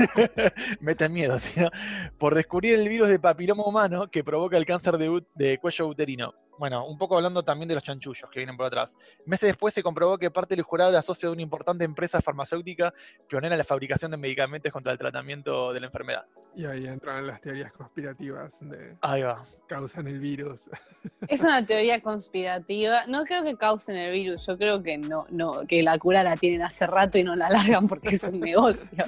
meten 0.80 1.12
miedo, 1.12 1.38
¿sí, 1.38 1.60
no? 1.60 1.68
por 2.16 2.34
descubrir 2.34 2.74
el 2.74 2.88
virus 2.88 3.08
de 3.08 3.18
papiloma 3.18 3.66
humano 3.66 4.10
que 4.10 4.24
provoca 4.24 4.56
el 4.56 4.64
cáncer 4.64 4.96
de, 4.96 5.22
de 5.34 5.58
cuello 5.58 5.88
uterino. 5.88 6.32
Bueno, 6.58 6.84
un 6.86 6.98
poco 6.98 7.16
hablando 7.16 7.42
también 7.42 7.68
de 7.68 7.74
los 7.74 7.84
chanchullos 7.84 8.28
que 8.30 8.40
vienen 8.40 8.56
por 8.56 8.66
atrás. 8.66 8.96
Meses 9.26 9.48
después 9.48 9.72
se 9.74 9.82
comprobó 9.82 10.18
que 10.18 10.30
parte 10.30 10.54
del 10.56 10.64
jurado 10.64 10.90
era 10.90 11.02
socio 11.02 11.28
de 11.28 11.32
una 11.34 11.42
importante 11.42 11.84
empresa 11.84 12.20
farmacéutica 12.20 12.92
pionera 13.28 13.54
en 13.54 13.58
la 13.58 13.64
fabricación 13.64 14.10
de 14.10 14.16
medicamentos 14.16 14.72
contra 14.72 14.92
el 14.92 14.98
tratamiento 14.98 15.72
de 15.72 15.80
la 15.80 15.86
enfermedad. 15.86 16.24
Y 16.56 16.64
ahí 16.64 16.86
entran 16.86 17.24
las 17.26 17.40
teorías 17.40 17.72
conspirativas 17.72 18.58
de 18.68 18.96
Ahí 19.02 19.22
va. 19.22 19.44
causan 19.68 20.08
el 20.08 20.18
virus. 20.18 20.68
Es 21.28 21.42
una 21.42 21.64
teoría 21.64 22.00
conspirativa. 22.00 23.06
No 23.06 23.24
creo 23.24 23.42
que 23.44 23.54
causen 23.56 23.96
el 23.96 24.12
virus, 24.12 24.46
yo 24.46 24.56
creo 24.56 24.82
que 24.82 24.96
no, 24.98 25.26
no, 25.30 25.60
que 25.68 25.82
la 25.82 25.98
cura 25.98 26.22
la 26.22 26.36
tienen 26.36 26.62
hace 26.62 26.86
rato 26.86 27.18
y 27.18 27.24
no 27.24 27.36
la 27.36 27.50
largan 27.50 27.86
porque 27.86 28.08
es 28.10 28.24
un 28.24 28.40
negocio. 28.40 29.04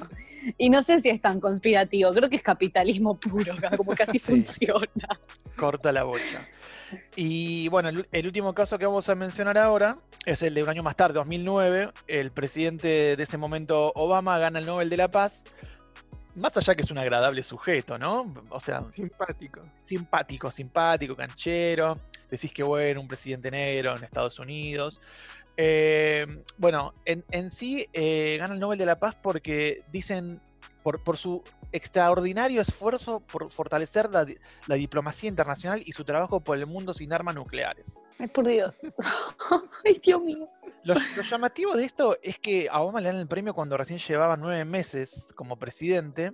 Y 0.57 0.69
no 0.69 0.83
sé 0.83 1.01
si 1.01 1.09
es 1.09 1.19
tan 1.21 1.39
conspirativo, 1.39 2.11
creo 2.11 2.29
que 2.29 2.35
es 2.37 2.43
capitalismo 2.43 3.19
puro, 3.19 3.53
como 3.75 3.93
que 3.95 4.03
así 4.03 4.19
Sí. 4.19 4.31
funciona. 4.31 5.19
Corta 5.57 5.91
la 5.91 6.03
bocha. 6.03 6.45
Y 7.15 7.67
bueno, 7.69 7.89
el, 7.89 8.07
el 8.11 8.25
último 8.25 8.53
caso 8.53 8.77
que 8.77 8.85
vamos 8.85 9.07
a 9.09 9.15
mencionar 9.15 9.57
ahora 9.57 9.95
es 10.25 10.41
el 10.41 10.53
de 10.53 10.63
un 10.63 10.69
año 10.69 10.83
más 10.83 10.95
tarde, 10.95 11.15
2009. 11.15 11.91
El 12.07 12.31
presidente 12.31 13.15
de 13.15 13.23
ese 13.23 13.37
momento, 13.37 13.91
Obama, 13.95 14.37
gana 14.37 14.59
el 14.59 14.65
Nobel 14.65 14.89
de 14.89 14.97
la 14.97 15.09
Paz. 15.09 15.43
Más 16.35 16.55
allá 16.55 16.75
que 16.75 16.83
es 16.83 16.91
un 16.91 16.97
agradable 16.97 17.43
sujeto, 17.43 17.97
¿no? 17.97 18.25
O 18.51 18.59
sea, 18.59 18.81
Simpático. 18.91 19.61
simpático, 19.83 20.49
simpático, 20.51 21.15
canchero. 21.15 21.95
Decís 22.29 22.53
que 22.53 22.63
bueno, 22.63 23.01
un 23.01 23.07
presidente 23.07 23.51
negro 23.51 23.97
en 23.97 24.03
Estados 24.03 24.39
Unidos. 24.39 25.01
Eh, 25.57 26.25
bueno, 26.57 26.93
en, 27.03 27.25
en 27.31 27.51
sí 27.51 27.85
eh, 27.91 28.37
gana 28.39 28.53
el 28.53 28.59
Nobel 28.61 28.79
de 28.79 28.85
la 28.85 28.95
Paz 28.95 29.17
porque 29.21 29.79
dicen, 29.91 30.39
por, 30.83 31.03
por 31.03 31.17
su 31.17 31.43
extraordinario 31.71 32.61
esfuerzo 32.61 33.19
por 33.21 33.51
fortalecer 33.51 34.09
la, 34.11 34.25
la 34.67 34.75
diplomacia 34.75 35.29
internacional 35.29 35.81
y 35.85 35.93
su 35.93 36.03
trabajo 36.03 36.39
por 36.41 36.57
el 36.57 36.65
mundo 36.65 36.93
sin 36.93 37.13
armas 37.13 37.35
nucleares. 37.35 37.99
Ay, 38.19 38.27
por 38.27 38.47
Dios. 38.47 38.73
Ay, 39.85 39.99
Dios 40.03 40.21
mío. 40.21 40.49
Lo, 40.83 40.95
lo 41.15 41.21
llamativo 41.23 41.75
de 41.75 41.83
esto 41.85 42.17
es 42.23 42.39
que 42.39 42.67
a 42.69 42.81
Obama 42.81 43.01
le 43.01 43.09
dan 43.09 43.17
el 43.19 43.27
premio 43.27 43.53
cuando 43.53 43.77
recién 43.77 43.99
llevaba 43.99 44.35
nueve 44.37 44.65
meses 44.65 45.31
como 45.35 45.57
presidente, 45.57 46.33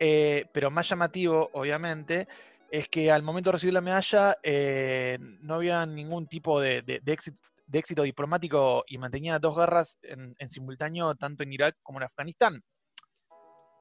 eh, 0.00 0.46
pero 0.52 0.70
más 0.70 0.88
llamativo, 0.88 1.48
obviamente, 1.52 2.26
es 2.70 2.88
que 2.88 3.10
al 3.12 3.22
momento 3.22 3.50
de 3.50 3.52
recibir 3.52 3.74
la 3.74 3.80
medalla 3.80 4.36
eh, 4.42 5.18
no 5.42 5.54
había 5.54 5.84
ningún 5.86 6.26
tipo 6.26 6.60
de, 6.60 6.82
de- 6.82 7.00
de 7.00 7.12
éxito, 7.12 7.40
de 7.66 7.78
éxito 7.78 8.02
diplomático 8.02 8.84
y 8.88 8.98
mantenía 8.98 9.38
dos 9.38 9.56
guerras 9.56 9.98
en, 10.02 10.34
en 10.38 10.48
simultáneo 10.50 11.14
tanto 11.14 11.42
en 11.42 11.52
Irak 11.52 11.76
como 11.82 12.00
en 12.00 12.04
Afganistán. 12.04 12.62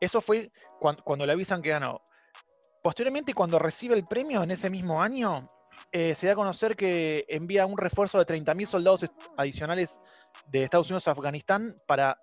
Eso 0.02 0.20
fue 0.20 0.52
cuan- 0.80 1.00
cuando 1.04 1.26
le 1.26 1.32
avisan 1.32 1.62
que 1.62 1.70
ganó. 1.70 2.02
Posteriormente, 2.84 3.34
cuando 3.34 3.60
recibe 3.60 3.96
el 3.96 4.04
premio 4.04 4.44
en 4.44 4.52
ese 4.52 4.70
mismo 4.70 5.02
año, 5.02 5.48
eh, 5.92 6.16
se 6.16 6.26
da 6.26 6.34
a 6.34 6.36
conocer 6.36 6.76
que 6.76 7.24
envía 7.30 7.66
un 7.66 7.78
refuerzo 7.78 8.18
de 8.18 8.26
30.000 8.26 8.68
soldados 8.68 9.06
adicionales 9.38 10.00
de 10.48 10.64
Estados 10.64 10.88
Unidos 10.88 11.08
a 11.08 11.12
Afganistán 11.12 11.76
para, 11.86 12.20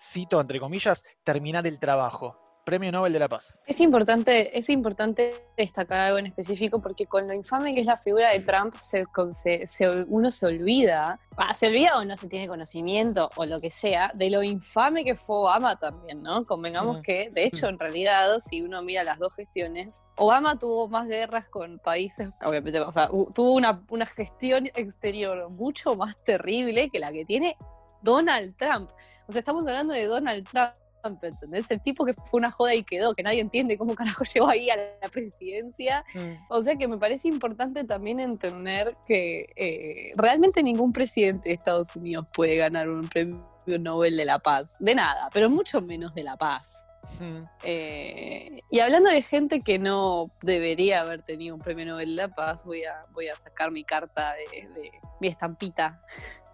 cito 0.00 0.40
entre 0.40 0.58
comillas, 0.58 1.02
terminar 1.24 1.66
el 1.66 1.78
trabajo. 1.78 2.42
Premio 2.68 2.92
Nobel 2.92 3.12
de 3.12 3.18
la 3.18 3.28
Paz. 3.28 3.58
Es 3.66 3.80
importante, 3.80 4.56
es 4.58 4.68
importante 4.68 5.32
destacar 5.56 6.00
algo 6.00 6.18
en 6.18 6.26
específico 6.26 6.80
porque 6.80 7.06
con 7.06 7.26
lo 7.26 7.34
infame 7.34 7.74
que 7.74 7.80
es 7.80 7.86
la 7.86 7.96
figura 7.96 8.30
de 8.30 8.40
Trump, 8.40 8.74
se, 8.76 9.04
con- 9.06 9.32
se- 9.32 9.66
se- 9.66 10.04
uno 10.08 10.30
se 10.30 10.46
olvida, 10.46 11.18
ah, 11.36 11.54
se 11.54 11.68
olvida 11.68 11.98
o 11.98 12.04
no 12.04 12.14
se 12.16 12.28
tiene 12.28 12.46
conocimiento 12.46 13.30
o 13.36 13.46
lo 13.46 13.58
que 13.58 13.70
sea, 13.70 14.12
de 14.14 14.28
lo 14.30 14.42
infame 14.42 15.02
que 15.04 15.14
fue 15.16 15.36
Obama 15.36 15.76
también, 15.76 16.22
¿no? 16.22 16.44
Convengamos 16.44 17.00
que, 17.00 17.30
de 17.32 17.44
hecho, 17.44 17.68
en 17.68 17.78
realidad, 17.78 18.38
si 18.40 18.60
uno 18.62 18.82
mira 18.82 19.02
las 19.04 19.18
dos 19.18 19.34
gestiones, 19.34 20.04
Obama 20.16 20.58
tuvo 20.58 20.88
más 20.88 21.06
guerras 21.06 21.48
con 21.48 21.78
países, 21.78 22.28
obviamente, 22.44 22.80
o 22.80 22.92
sea, 22.92 23.08
tuvo 23.08 23.52
una, 23.54 23.82
una 23.90 24.04
gestión 24.06 24.66
exterior 24.74 25.48
mucho 25.50 25.96
más 25.96 26.16
terrible 26.22 26.90
que 26.90 26.98
la 26.98 27.12
que 27.12 27.24
tiene 27.24 27.56
Donald 28.02 28.54
Trump. 28.56 28.90
O 29.26 29.32
sea, 29.32 29.40
estamos 29.40 29.66
hablando 29.66 29.94
de 29.94 30.04
Donald 30.06 30.46
Trump. 30.48 30.70
¿Entendés? 31.04 31.70
El 31.70 31.80
tipo 31.80 32.04
que 32.04 32.14
fue 32.14 32.38
una 32.38 32.50
joda 32.50 32.74
y 32.74 32.82
quedó, 32.82 33.14
que 33.14 33.22
nadie 33.22 33.40
entiende 33.40 33.78
cómo 33.78 33.94
carajo 33.94 34.24
llegó 34.34 34.48
ahí 34.48 34.70
a 34.70 34.76
la 34.76 35.08
presidencia. 35.10 36.04
O 36.50 36.62
sea 36.62 36.74
que 36.74 36.88
me 36.88 36.98
parece 36.98 37.28
importante 37.28 37.84
también 37.84 38.20
entender 38.20 38.96
que 39.06 39.52
eh, 39.56 40.12
realmente 40.16 40.62
ningún 40.62 40.92
presidente 40.92 41.48
de 41.48 41.54
Estados 41.54 41.94
Unidos 41.96 42.26
puede 42.32 42.56
ganar 42.56 42.88
un 42.88 43.02
premio 43.08 43.38
Nobel 43.78 44.16
de 44.16 44.24
la 44.24 44.38
Paz. 44.38 44.76
De 44.80 44.94
nada, 44.94 45.28
pero 45.32 45.50
mucho 45.50 45.80
menos 45.82 46.14
de 46.14 46.22
la 46.22 46.36
paz. 46.36 46.86
Mm. 47.20 47.44
Eh, 47.64 48.60
y 48.70 48.80
hablando 48.80 49.10
de 49.10 49.22
gente 49.22 49.60
que 49.60 49.78
no 49.78 50.30
debería 50.42 51.00
haber 51.00 51.22
tenido 51.22 51.54
un 51.54 51.60
premio 51.60 51.86
Nobel 51.86 52.16
de 52.16 52.22
la 52.22 52.28
Paz, 52.28 52.64
voy 52.64 52.84
a, 52.84 53.00
voy 53.12 53.28
a 53.28 53.36
sacar 53.36 53.70
mi 53.70 53.84
carta 53.84 54.34
de, 54.34 54.68
de- 54.80 54.92
mi 55.20 55.28
estampita. 55.28 56.02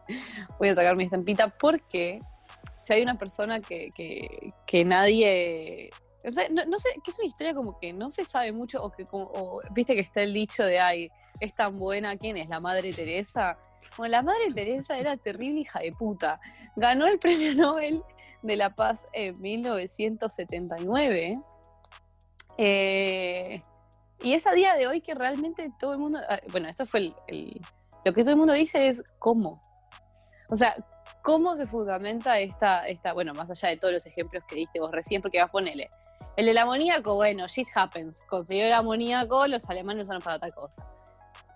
Voy 0.58 0.68
a 0.68 0.74
sacar 0.74 0.96
mi 0.96 1.04
estampita 1.04 1.48
porque 1.48 2.18
si 2.84 2.92
hay 2.92 3.02
una 3.02 3.18
persona 3.18 3.60
que, 3.60 3.90
que- 3.96 4.84
nadie. 4.84 5.90
o 6.24 6.30
sea, 6.30 6.46
no, 6.50 6.78
sé, 6.78 6.90
que 7.02 7.10
es 7.10 7.18
una 7.18 7.26
historia 7.28 7.54
como 7.54 7.78
que 7.80 7.92
no 7.92 8.10
se 8.10 8.24
sabe 8.24 8.52
mucho, 8.52 8.78
o 8.82 8.92
que 8.92 9.04
como, 9.04 9.24
o, 9.34 9.60
viste 9.72 9.94
que 9.94 10.00
está 10.00 10.20
el 10.22 10.32
dicho 10.32 10.62
de 10.64 10.78
ay, 10.78 11.06
es 11.40 11.54
tan 11.54 11.76
buena, 11.78 12.16
¿quién 12.16 12.36
es? 12.36 12.48
¿La 12.48 12.60
madre 12.60 12.92
Teresa? 12.92 13.58
Bueno, 13.96 14.12
la 14.12 14.22
madre 14.22 14.52
Teresa 14.54 14.98
era 14.98 15.16
terrible 15.16 15.60
hija 15.60 15.80
de 15.80 15.90
puta. 15.92 16.40
Ganó 16.76 17.06
el 17.06 17.18
premio 17.18 17.54
Nobel 17.54 18.02
de 18.42 18.56
la 18.56 18.74
Paz 18.74 19.06
en 19.12 19.40
1979. 19.40 21.34
Eh, 22.58 23.60
y 24.22 24.32
es 24.32 24.46
a 24.46 24.52
día 24.52 24.74
de 24.74 24.86
hoy 24.86 25.00
que 25.00 25.14
realmente 25.14 25.70
todo 25.78 25.92
el 25.92 25.98
mundo, 25.98 26.18
ah, 26.28 26.38
bueno, 26.50 26.68
eso 26.68 26.86
fue 26.86 27.00
el- 27.28 27.60
lo 28.04 28.12
que 28.12 28.22
todo 28.22 28.30
el 28.32 28.36
mundo 28.36 28.52
dice 28.52 28.88
es 28.88 29.02
cómo. 29.18 29.60
O 30.50 30.56
sea, 30.56 30.74
cómo 31.24 31.56
se 31.56 31.66
fundamenta 31.66 32.38
esta, 32.38 32.86
esta, 32.86 33.14
bueno, 33.14 33.32
más 33.32 33.50
allá 33.50 33.70
de 33.70 33.78
todos 33.78 33.94
los 33.94 34.06
ejemplos 34.06 34.44
que 34.46 34.56
diste 34.56 34.78
vos 34.78 34.92
recién, 34.92 35.22
porque 35.22 35.40
vas 35.40 35.48
a 35.48 35.52
ponerle. 35.52 35.88
El 36.36 36.44
del 36.44 36.58
amoníaco, 36.58 37.14
bueno, 37.14 37.48
shit 37.48 37.66
happens. 37.74 38.26
Consiguió 38.28 38.66
el 38.66 38.72
amoníaco, 38.74 39.46
los 39.46 39.68
alemanes 39.70 39.96
lo 39.96 40.02
usaron 40.02 40.20
para 40.20 40.36
otra 40.36 40.50
cosa. 40.50 40.86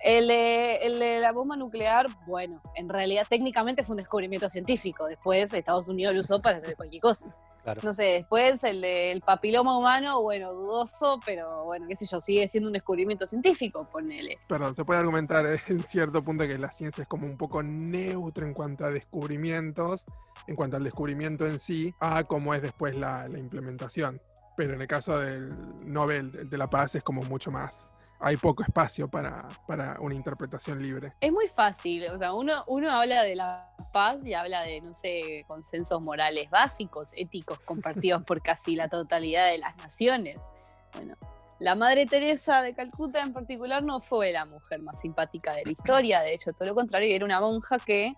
El 0.00 0.31
el 0.31 0.98
de 0.98 1.20
la 1.20 1.33
bomba 1.33 1.54
nuclear, 1.54 2.07
bueno, 2.26 2.62
en 2.76 2.88
realidad 2.88 3.26
técnicamente 3.28 3.85
fue 3.85 3.92
un 3.92 3.98
descubrimiento 3.98 4.48
científico. 4.48 5.07
Después 5.07 5.52
Estados 5.52 5.88
Unidos 5.88 6.14
lo 6.14 6.20
usó 6.20 6.40
para 6.40 6.57
hacer 6.57 6.74
cualquier 6.74 7.02
cosa. 7.02 7.37
Claro. 7.68 7.81
No 7.85 7.92
sé, 7.92 8.04
después 8.04 8.64
el 8.64 8.81
del 8.81 9.20
papiloma 9.20 9.76
humano, 9.76 10.22
bueno, 10.22 10.54
dudoso, 10.54 11.20
pero 11.24 11.64
bueno, 11.64 11.87
qué 11.87 11.94
sé 11.94 12.07
yo, 12.07 12.18
sigue 12.18 12.48
siendo 12.48 12.68
un 12.68 12.72
descubrimiento 12.72 13.26
científico, 13.26 13.87
ponele. 13.92 14.38
Perdón, 14.48 14.74
se 14.74 14.85
puede 14.87 15.00
argumentar 15.00 15.44
eh, 15.46 15.61
en 15.66 15.83
cierto 15.83 16.24
punto 16.24 16.46
que 16.46 16.57
la 16.57 16.72
ciencia 16.72 17.02
es 17.02 17.09
como 17.09 17.26
un 17.26 17.37
poco 17.37 17.62
neutro 17.62 18.46
en 18.46 18.54
cuanto 18.54 18.87
a 18.87 18.90
descubrimientos, 18.90 20.07
en 20.46 20.57
cuanto 20.57 20.78
al 20.78 20.85
descubrimiento 20.85 21.46
en 21.46 21.59
sí, 21.59 21.94
a 22.00 22.24
cómo 22.24 22.54
es 22.54 22.62
después 22.62 22.96
la, 22.96 23.20
la 23.28 23.38
implementación. 23.38 24.20
Pero 24.57 24.72
en 24.74 24.81
el 24.81 24.88
caso 24.88 25.18
del 25.18 25.50
Nobel 25.85 26.33
de 26.33 26.59
la 26.59 26.66
Paz 26.66 26.94
es 26.94 27.02
como 27.02 27.20
mucho 27.22 27.50
más. 27.50 27.92
Hay 28.20 28.37
poco 28.37 28.62
espacio 28.62 29.09
para, 29.09 29.48
para 29.66 29.96
una 30.00 30.14
interpretación 30.14 30.83
libre. 30.83 31.12
Es 31.20 31.33
muy 31.33 31.46
fácil, 31.46 32.07
o 32.11 32.18
sea, 32.18 32.33
uno, 32.33 32.62
uno 32.66 32.90
habla 32.90 33.22
de 33.22 33.37
la 33.37 33.72
paz 33.92 34.24
y 34.24 34.35
habla 34.35 34.62
de, 34.62 34.81
no 34.81 34.92
sé, 34.92 35.44
consensos 35.46 36.00
morales 36.02 36.50
básicos, 36.50 37.12
éticos, 37.16 37.61
compartidos 37.61 38.24
por 38.24 38.42
casi 38.42 38.74
la 38.74 38.88
totalidad 38.88 39.46
de 39.46 39.59
las 39.59 39.76
naciones. 39.76 40.52
Bueno, 40.94 41.16
la 41.61 41.74
Madre 41.74 42.07
Teresa 42.07 42.62
de 42.62 42.74
Calcuta 42.74 43.20
en 43.20 43.33
particular 43.33 43.83
no 43.83 44.00
fue 44.00 44.33
la 44.33 44.44
mujer 44.44 44.81
más 44.81 45.00
simpática 45.00 45.54
de 45.54 45.64
la 45.64 45.72
historia, 45.72 46.20
de 46.20 46.35
hecho, 46.35 46.52
todo 46.52 46.68
lo 46.68 46.74
contrario, 46.74 47.14
era 47.14 47.24
una 47.24 47.40
monja 47.40 47.78
que 47.78 48.14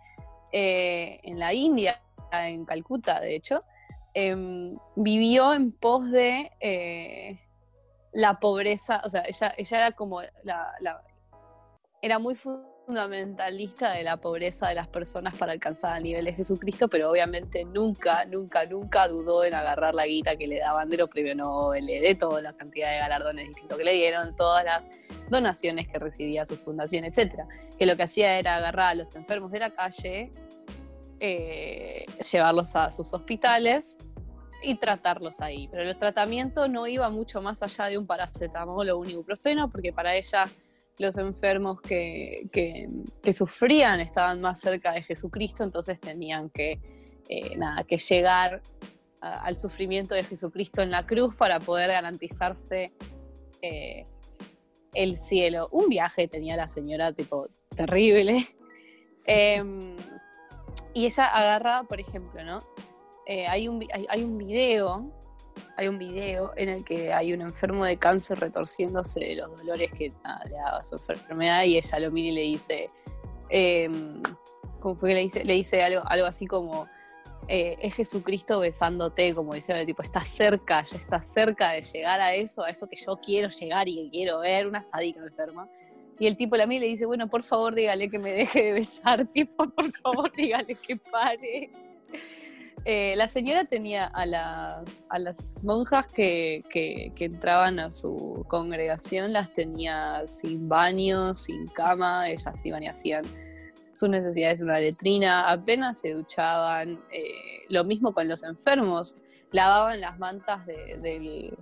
eh, 0.52 1.20
en 1.22 1.38
la 1.38 1.54
India, 1.54 2.00
en 2.32 2.64
Calcuta, 2.64 3.20
de 3.20 3.34
hecho, 3.34 3.58
em, 4.12 4.76
vivió 4.94 5.54
en 5.54 5.72
pos 5.72 6.10
de 6.10 6.52
eh, 6.60 7.38
la 8.12 8.40
pobreza, 8.40 9.00
o 9.04 9.08
sea, 9.08 9.22
ella, 9.26 9.54
ella 9.56 9.76
era 9.78 9.90
como 9.92 10.20
la, 10.42 11.02
era 12.02 12.18
muy 12.18 12.34
fundamentalista 12.34 13.92
de 13.92 14.02
la 14.02 14.16
pobreza 14.16 14.68
de 14.68 14.74
las 14.74 14.88
personas 14.88 15.34
para 15.34 15.52
alcanzar 15.52 15.96
el 15.98 16.02
nivel 16.02 16.24
de 16.24 16.32
Jesucristo, 16.32 16.88
pero 16.88 17.10
obviamente 17.10 17.64
nunca, 17.64 18.24
nunca, 18.24 18.64
nunca 18.64 19.06
dudó 19.06 19.44
en 19.44 19.54
agarrar 19.54 19.94
la 19.94 20.06
guita 20.06 20.36
que 20.36 20.48
le 20.48 20.58
daban 20.58 20.90
de 20.90 20.96
los 20.96 21.08
premios 21.08 21.36
Nobel, 21.36 21.86
de 21.86 22.14
toda 22.16 22.42
la 22.42 22.52
cantidad 22.52 22.90
de 22.90 22.98
galardones 22.98 23.48
distintos 23.48 23.78
que 23.78 23.84
le 23.84 23.92
dieron, 23.92 24.34
todas 24.34 24.64
las 24.64 24.88
donaciones 25.28 25.86
que 25.86 25.98
recibía 25.98 26.44
su 26.46 26.56
fundación, 26.56 27.04
etcétera. 27.04 27.46
Que 27.78 27.86
lo 27.86 27.96
que 27.96 28.02
hacía 28.02 28.38
era 28.38 28.56
agarrar 28.56 28.88
a 28.88 28.94
los 28.94 29.14
enfermos 29.14 29.52
de 29.52 29.60
la 29.60 29.70
calle, 29.70 30.32
eh, 31.20 32.06
llevarlos 32.32 32.74
a 32.74 32.90
sus 32.90 33.12
hospitales 33.12 33.98
y 34.62 34.76
tratarlos 34.76 35.40
ahí. 35.40 35.68
Pero 35.68 35.82
el 35.82 35.96
tratamiento 35.98 36.68
no 36.68 36.86
iba 36.86 37.08
mucho 37.10 37.40
más 37.40 37.62
allá 37.62 37.86
de 37.86 37.98
un 37.98 38.06
paracetamol 38.06 38.88
o 38.90 38.98
un 38.98 39.10
ibuprofeno, 39.10 39.70
porque 39.70 39.92
para 39.92 40.14
ella 40.14 40.48
los 40.98 41.16
enfermos 41.16 41.80
que, 41.80 42.48
que- 42.52 43.32
sufrían 43.32 44.00
estaban 44.00 44.40
más 44.40 44.60
cerca 44.60 44.92
de 44.92 45.02
Jesucristo, 45.02 45.64
entonces 45.64 45.98
tenían 45.98 46.50
que, 46.50 46.78
eh, 47.28 47.56
nada, 47.56 47.84
que 47.84 47.96
llegar 47.96 48.60
al 49.20 49.56
sufrimiento 49.58 50.14
de 50.14 50.24
Jesucristo 50.24 50.82
en 50.82 50.90
la 50.90 51.06
cruz 51.06 51.34
para 51.36 51.60
poder 51.60 51.90
garantizarse 51.90 52.92
eh, 53.62 54.06
el 54.94 55.16
cielo. 55.16 55.68
Un 55.72 55.88
viaje 55.88 56.26
tenía 56.28 56.56
la 56.56 56.68
señora, 56.68 57.12
tipo, 57.12 57.48
terrible. 57.74 58.46
Em, 59.26 59.96
y 60.94 61.06
ella 61.06 61.26
agarra, 61.26 61.84
por 61.84 62.00
ejemplo, 62.00 62.42
¿no? 62.42 62.64
Eh, 63.30 63.46
hay, 63.46 63.68
un, 63.68 63.86
hay, 64.08 64.24
un 64.24 64.38
video, 64.38 65.08
hay 65.76 65.86
un 65.86 65.98
video 65.98 66.52
en 66.56 66.68
el 66.68 66.84
que 66.84 67.12
hay 67.12 67.32
un 67.32 67.42
enfermo 67.42 67.84
de 67.84 67.96
cáncer 67.96 68.40
retorciéndose 68.40 69.20
de 69.20 69.36
los 69.36 69.56
dolores 69.56 69.92
que 69.92 70.08
le 70.46 70.56
daba 70.56 70.82
su 70.82 70.96
enfermedad 70.96 71.62
y 71.62 71.78
ella 71.78 72.00
lo 72.00 72.10
mira 72.10 72.28
y 72.28 72.32
le 72.32 72.40
dice, 72.40 72.90
em, 73.48 74.20
¿cómo 74.80 74.96
fue 74.96 75.10
que 75.10 75.14
le 75.14 75.20
dice? 75.20 75.44
Le 75.44 75.52
dice 75.52 75.80
algo, 75.80 76.02
algo 76.06 76.26
así 76.26 76.48
como, 76.48 76.88
eh, 77.46 77.76
es 77.80 77.94
Jesucristo 77.94 78.58
besándote, 78.58 79.32
como 79.32 79.54
decía, 79.54 79.86
tipo, 79.86 80.02
está 80.02 80.22
cerca, 80.22 80.82
ya 80.82 80.98
está 80.98 81.22
cerca 81.22 81.70
de 81.70 81.82
llegar 81.82 82.20
a 82.20 82.34
eso, 82.34 82.64
a 82.64 82.68
eso 82.68 82.88
que 82.88 82.96
yo 82.96 83.16
quiero 83.18 83.48
llegar 83.48 83.88
y 83.88 83.94
que 83.94 84.10
quiero 84.10 84.40
ver, 84.40 84.66
una 84.66 84.82
sádica 84.82 85.20
enferma. 85.20 85.68
Y 86.18 86.26
el 86.26 86.36
tipo 86.36 86.56
la 86.56 86.64
y 86.64 86.78
le 86.80 86.86
dice, 86.86 87.06
bueno, 87.06 87.30
por 87.30 87.44
favor 87.44 87.76
dígale 87.76 88.10
que 88.10 88.18
me 88.18 88.32
deje 88.32 88.64
de 88.64 88.72
besar, 88.72 89.24
tipo, 89.32 89.70
por 89.70 89.88
favor 89.92 90.32
dígale 90.32 90.74
que 90.74 90.96
pare. 90.96 91.70
Eh, 92.86 93.14
la 93.16 93.28
señora 93.28 93.64
tenía 93.64 94.06
a 94.06 94.24
las, 94.24 95.06
a 95.10 95.18
las 95.18 95.62
monjas 95.62 96.06
que, 96.06 96.64
entraban 97.18 97.78
a 97.78 97.90
su 97.90 98.44
congregación, 98.48 99.32
las 99.32 99.52
tenía 99.52 100.26
sin 100.26 100.68
baño, 100.68 101.34
sin 101.34 101.66
cama, 101.68 102.28
ellas 102.30 102.64
iban 102.64 102.82
y 102.82 102.88
hacían 102.88 103.24
sus 103.92 104.08
necesidades 104.08 104.60
en 104.60 104.68
una 104.68 104.78
letrina, 104.78 105.50
apenas 105.50 106.00
se 106.00 106.14
duchaban, 106.14 107.00
eh, 107.12 107.66
lo 107.68 107.84
mismo 107.84 108.14
con 108.14 108.28
los 108.28 108.42
enfermos, 108.44 109.18
lavaban 109.52 110.00
las 110.00 110.18
mantas 110.18 110.64
de, 110.64 111.52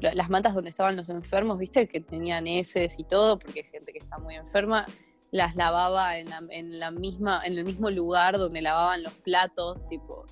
las 0.00 0.30
mantas 0.30 0.54
donde 0.54 0.70
estaban 0.70 0.96
los 0.96 1.10
enfermos, 1.10 1.58
viste, 1.58 1.88
que 1.88 2.00
tenían 2.00 2.46
heces 2.46 2.98
y 2.98 3.04
todo, 3.04 3.38
porque 3.38 3.60
hay 3.60 3.70
gente 3.70 3.92
que 3.92 3.98
está 3.98 4.18
muy 4.18 4.36
enferma, 4.36 4.86
las 5.30 5.56
lavaba 5.56 6.18
en 6.18 6.30
la, 6.78 6.90
misma, 6.90 7.42
en 7.44 7.58
el 7.58 7.64
mismo 7.64 7.90
lugar 7.90 8.38
donde 8.38 8.62
lavaban 8.62 9.02
los 9.02 9.12
platos, 9.14 9.86
tipo, 9.88 10.26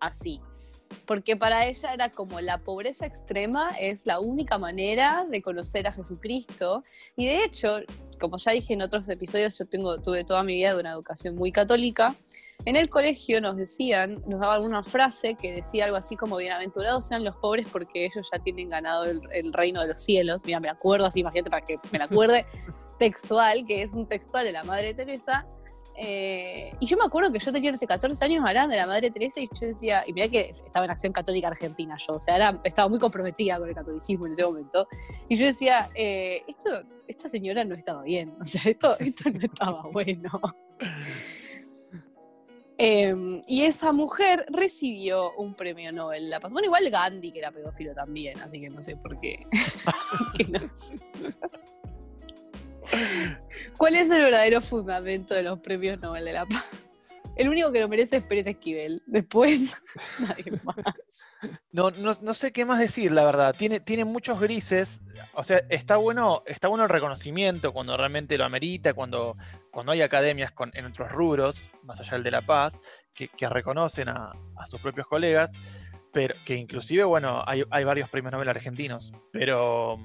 así. 0.00 0.40
Porque 1.06 1.36
para 1.36 1.66
ella 1.66 1.92
era 1.92 2.08
como 2.10 2.40
la 2.40 2.58
pobreza 2.58 3.06
extrema 3.06 3.70
es 3.78 4.06
la 4.06 4.20
única 4.20 4.58
manera 4.58 5.26
de 5.28 5.42
conocer 5.42 5.86
a 5.86 5.92
Jesucristo. 5.92 6.84
Y 7.16 7.26
de 7.26 7.44
hecho, 7.44 7.78
como 8.20 8.38
ya 8.38 8.52
dije 8.52 8.74
en 8.74 8.82
otros 8.82 9.08
episodios, 9.08 9.58
yo 9.58 9.66
tengo, 9.66 10.00
tuve 10.00 10.24
toda 10.24 10.42
mi 10.42 10.54
vida 10.54 10.74
de 10.74 10.80
una 10.80 10.92
educación 10.92 11.34
muy 11.34 11.52
católica. 11.52 12.14
En 12.64 12.76
el 12.76 12.88
colegio 12.88 13.40
nos 13.40 13.56
decían, 13.56 14.22
nos 14.26 14.40
daban 14.40 14.62
una 14.62 14.82
frase 14.82 15.34
que 15.34 15.52
decía 15.52 15.84
algo 15.84 15.96
así 15.96 16.16
como 16.16 16.36
bienaventurados 16.36 17.06
sean 17.06 17.24
los 17.24 17.36
pobres 17.36 17.66
porque 17.70 18.06
ellos 18.06 18.28
ya 18.32 18.38
tienen 18.38 18.70
ganado 18.70 19.04
el, 19.04 19.20
el 19.32 19.52
reino 19.52 19.82
de 19.82 19.88
los 19.88 20.00
cielos. 20.00 20.42
Mira, 20.44 20.60
me 20.60 20.70
acuerdo 20.70 21.06
así, 21.06 21.20
imagínate 21.20 21.50
para 21.50 21.66
que 21.66 21.78
me 21.92 22.02
acuerde 22.02 22.46
textual, 22.98 23.66
que 23.66 23.82
es 23.82 23.94
un 23.94 24.06
textual 24.06 24.44
de 24.44 24.52
la 24.52 24.64
Madre 24.64 24.94
Teresa. 24.94 25.46
Eh, 25.96 26.72
y 26.80 26.86
yo 26.86 26.96
me 26.96 27.04
acuerdo 27.04 27.30
que 27.32 27.38
yo 27.38 27.52
tenía 27.52 27.70
hace 27.70 27.86
14 27.86 28.24
años 28.24 28.44
hablando 28.44 28.72
de 28.72 28.80
la 28.80 28.86
Madre 28.86 29.10
Teresa 29.10 29.40
y 29.40 29.48
yo 29.48 29.66
decía, 29.68 30.02
y 30.06 30.12
mira 30.12 30.28
que 30.28 30.50
estaba 30.50 30.84
en 30.84 30.90
Acción 30.90 31.12
Católica 31.12 31.48
Argentina 31.48 31.96
yo, 31.96 32.14
o 32.14 32.20
sea, 32.20 32.34
era, 32.34 32.60
estaba 32.64 32.88
muy 32.88 32.98
comprometida 32.98 33.58
con 33.58 33.68
el 33.68 33.74
catolicismo 33.74 34.26
en 34.26 34.32
ese 34.32 34.44
momento. 34.44 34.88
Y 35.28 35.36
yo 35.36 35.46
decía, 35.46 35.90
eh, 35.94 36.42
esto, 36.48 36.82
esta 37.06 37.28
señora 37.28 37.64
no 37.64 37.76
estaba 37.76 38.02
bien, 38.02 38.34
o 38.40 38.44
sea, 38.44 38.62
esto, 38.64 38.96
esto 38.98 39.30
no 39.30 39.40
estaba 39.40 39.82
bueno. 39.92 40.30
Em, 42.76 43.42
y 43.46 43.62
esa 43.62 43.92
mujer 43.92 44.46
recibió 44.48 45.32
un 45.36 45.54
premio 45.54 45.92
Nobel 45.92 46.28
la 46.28 46.40
Paz. 46.40 46.52
Bueno, 46.52 46.66
igual 46.66 46.90
Gandhi, 46.90 47.30
que 47.30 47.38
era 47.38 47.52
pedófilo 47.52 47.94
también, 47.94 48.40
así 48.40 48.60
que 48.60 48.68
no 48.68 48.82
sé 48.82 48.96
por 48.96 49.20
qué. 49.20 49.46
no 50.48 50.60
sé. 50.74 50.96
¿Cuál 53.76 53.94
es 53.94 54.10
el 54.10 54.22
verdadero 54.22 54.60
fundamento 54.60 55.34
de 55.34 55.44
los 55.44 55.60
premios 55.60 56.00
Nobel 56.00 56.24
de 56.24 56.32
la 56.32 56.46
Paz? 56.46 56.84
El 57.36 57.48
único 57.48 57.72
que 57.72 57.80
lo 57.80 57.88
merece 57.88 58.18
es 58.18 58.24
Pérez 58.24 58.46
Esquivel. 58.46 59.02
Después, 59.06 59.82
nadie 60.20 60.60
más. 60.62 61.30
No, 61.72 61.90
no, 61.90 62.34
sé 62.34 62.52
qué 62.52 62.64
más 62.64 62.78
decir, 62.78 63.10
la 63.10 63.24
verdad. 63.24 63.54
Tiene, 63.56 63.80
tiene 63.80 64.04
muchos 64.04 64.38
grises. 64.38 65.02
O 65.34 65.42
sea, 65.42 65.58
está 65.68 65.96
bueno, 65.96 66.42
está 66.46 66.68
bueno 66.68 66.84
el 66.84 66.90
reconocimiento 66.90 67.72
cuando 67.72 67.96
realmente 67.96 68.38
lo 68.38 68.44
amerita, 68.44 68.94
cuando, 68.94 69.36
cuando 69.74 69.92
hay 69.92 70.02
academias 70.02 70.52
en 70.72 70.86
otros 70.86 71.10
rubros, 71.10 71.68
más 71.82 72.00
allá 72.00 72.12
del 72.12 72.22
de 72.22 72.30
La 72.30 72.42
Paz, 72.42 72.80
que, 73.12 73.28
reconocen 73.48 74.08
a, 74.08 74.32
sus 74.66 74.80
propios 74.80 75.06
colegas. 75.06 75.52
Pero 76.12 76.36
que 76.46 76.54
inclusive, 76.54 77.02
bueno, 77.02 77.42
hay, 77.44 77.64
hay 77.70 77.82
varios 77.82 78.08
premios 78.08 78.32
Nobel 78.32 78.48
argentinos. 78.48 79.12
Pero 79.32 79.98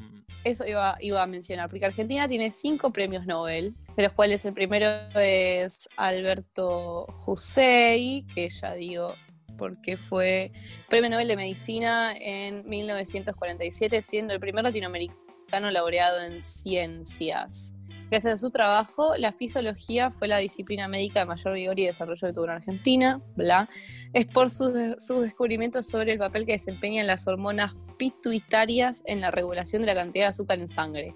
eso 0.43 0.65
iba, 0.65 0.97
iba 1.01 1.21
a 1.21 1.27
mencionar, 1.27 1.69
porque 1.69 1.85
Argentina 1.85 2.27
tiene 2.27 2.49
cinco 2.49 2.91
premios 2.91 3.27
Nobel, 3.27 3.75
de 3.95 4.03
los 4.03 4.13
cuales 4.13 4.43
el 4.45 4.53
primero 4.53 4.87
es 5.13 5.87
Alberto 5.97 7.05
Jusey, 7.09 8.25
que 8.33 8.49
ya 8.49 8.73
digo 8.73 9.13
porque 9.57 9.97
fue 9.97 10.53
Premio 10.87 11.09
Nobel 11.09 11.27
de 11.27 11.35
Medicina 11.35 12.15
en 12.17 12.67
1947, 12.67 14.01
siendo 14.01 14.33
el 14.33 14.39
primer 14.39 14.63
latinoamericano 14.63 15.69
laureado 15.69 16.21
en 16.21 16.41
ciencias. 16.41 17.75
Gracias 18.09 18.33
a 18.33 18.37
su 18.39 18.49
trabajo, 18.49 19.15
la 19.17 19.31
fisiología 19.31 20.09
fue 20.09 20.27
la 20.27 20.39
disciplina 20.39 20.87
médica 20.87 21.19
de 21.19 21.25
mayor 21.27 21.53
vigor 21.53 21.77
y 21.77 21.85
desarrollo 21.85 22.27
que 22.27 22.33
tuvo 22.33 22.45
en 22.45 22.51
Argentina. 22.51 23.21
Bla. 23.35 23.69
Es 24.13 24.25
por 24.25 24.49
sus, 24.49 24.73
descubrimientos 24.73 25.85
sobre 25.85 26.13
el 26.13 26.17
papel 26.17 26.47
que 26.47 26.53
desempeñan 26.53 27.05
las 27.05 27.27
hormonas 27.27 27.73
pituitarias 27.99 29.03
en 29.05 29.21
la 29.21 29.29
regulación 29.29 29.83
de 29.83 29.87
la 29.87 29.95
cantidad 29.95 30.25
de 30.25 30.29
azúcar 30.29 30.57
en 30.57 30.67
sangre. 30.67 31.15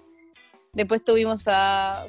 Después 0.72 1.02
tuvimos 1.02 1.48
a 1.48 2.06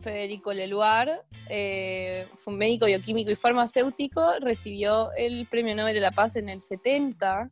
Federico 0.00 0.54
Leluar, 0.54 1.26
eh, 1.50 2.28
fue 2.36 2.54
médico 2.54 2.86
bioquímico 2.86 3.30
y 3.30 3.36
farmacéutico, 3.36 4.36
recibió 4.40 5.12
el 5.18 5.46
Premio 5.48 5.76
Nobel 5.76 5.94
de 5.94 6.00
la 6.00 6.12
Paz 6.12 6.36
en 6.36 6.48
el 6.48 6.62
70 6.62 7.50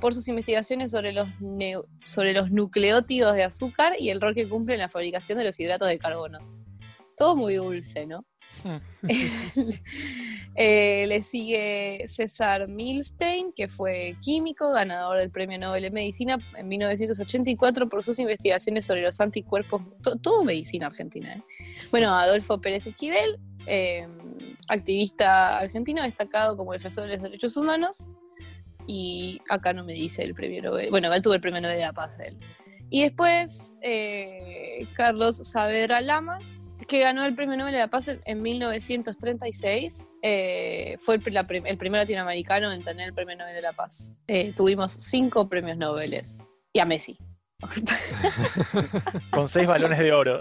por 0.00 0.14
sus 0.14 0.26
investigaciones 0.28 0.90
sobre 0.90 1.12
los, 1.12 1.28
sobre 2.04 2.32
los 2.32 2.50
nucleótidos 2.50 3.34
de 3.34 3.44
azúcar 3.44 3.92
y 3.98 4.10
el 4.10 4.20
rol 4.20 4.34
que 4.34 4.48
cumple 4.48 4.74
en 4.74 4.80
la 4.80 4.88
fabricación 4.88 5.38
de 5.38 5.44
los 5.44 5.58
hidratos 5.60 5.88
de 5.88 5.98
carbono. 5.98 6.38
Todo 7.16 7.36
muy 7.36 7.54
dulce, 7.54 8.06
¿no? 8.06 8.24
Eh, 10.56 11.06
le 11.06 11.22
sigue 11.22 12.04
César 12.08 12.66
Milstein, 12.66 13.52
que 13.52 13.68
fue 13.68 14.16
químico, 14.20 14.72
ganador 14.72 15.18
del 15.18 15.30
Premio 15.30 15.58
Nobel 15.58 15.84
de 15.84 15.90
Medicina 15.90 16.38
en 16.56 16.68
1984 16.68 17.88
por 17.88 18.02
sus 18.02 18.18
investigaciones 18.18 18.84
sobre 18.84 19.02
los 19.02 19.20
anticuerpos, 19.20 19.80
todo 20.20 20.44
medicina 20.44 20.88
argentina. 20.88 21.34
¿eh? 21.34 21.42
Bueno, 21.92 22.14
Adolfo 22.14 22.60
Pérez 22.60 22.86
Esquivel, 22.88 23.38
eh, 23.66 24.06
activista 24.68 25.58
argentino 25.58 26.02
destacado 26.02 26.56
como 26.56 26.72
defensor 26.72 27.06
de 27.06 27.14
los 27.14 27.22
derechos 27.22 27.56
humanos, 27.56 28.10
y 28.92 29.40
acá 29.48 29.72
no 29.72 29.84
me 29.84 29.92
dice 29.92 30.24
el 30.24 30.34
premio 30.34 30.62
Nobel. 30.62 30.90
Bueno, 30.90 31.14
él 31.14 31.22
tuvo 31.22 31.34
el 31.34 31.40
premio 31.40 31.60
Nobel 31.60 31.76
de 31.76 31.84
la 31.84 31.92
Paz 31.92 32.18
él. 32.18 32.36
Y 32.88 33.02
después 33.04 33.76
eh, 33.82 34.84
Carlos 34.96 35.36
Saavedra 35.36 36.00
Lamas, 36.00 36.66
que 36.88 36.98
ganó 36.98 37.24
el 37.24 37.36
premio 37.36 37.56
Nobel 37.56 37.72
de 37.72 37.78
la 37.78 37.86
Paz 37.86 38.08
en 38.08 38.42
1936. 38.42 40.10
Eh, 40.22 40.96
fue 40.98 41.14
el, 41.14 41.22
primer 41.22 42.00
latinoamericano 42.00 42.72
en 42.72 42.82
tener 42.82 43.06
el 43.06 43.14
premio 43.14 43.36
Nobel 43.36 43.54
de 43.54 43.62
la 43.62 43.74
Paz. 43.74 44.12
Eh, 44.26 44.52
tuvimos 44.56 44.90
cinco 44.94 45.48
premios 45.48 45.76
Nobel. 45.76 46.20
Y 46.72 46.80
a 46.80 46.84
Messi. 46.84 47.16
Con 49.30 49.48
seis 49.48 49.68
balones 49.68 50.00
de 50.00 50.12
oro. 50.12 50.40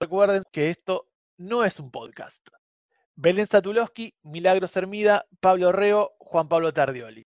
Recuerden 0.00 0.44
que 0.50 0.70
esto 0.70 1.09
no 1.40 1.64
es 1.64 1.80
un 1.80 1.90
podcast. 1.90 2.46
Belén 3.16 3.46
Satulowski, 3.46 4.14
Milagros 4.22 4.76
Hermida, 4.76 5.26
Pablo 5.40 5.72
Reo, 5.72 6.12
Juan 6.18 6.48
Pablo 6.48 6.72
Tardioli. 6.74 7.18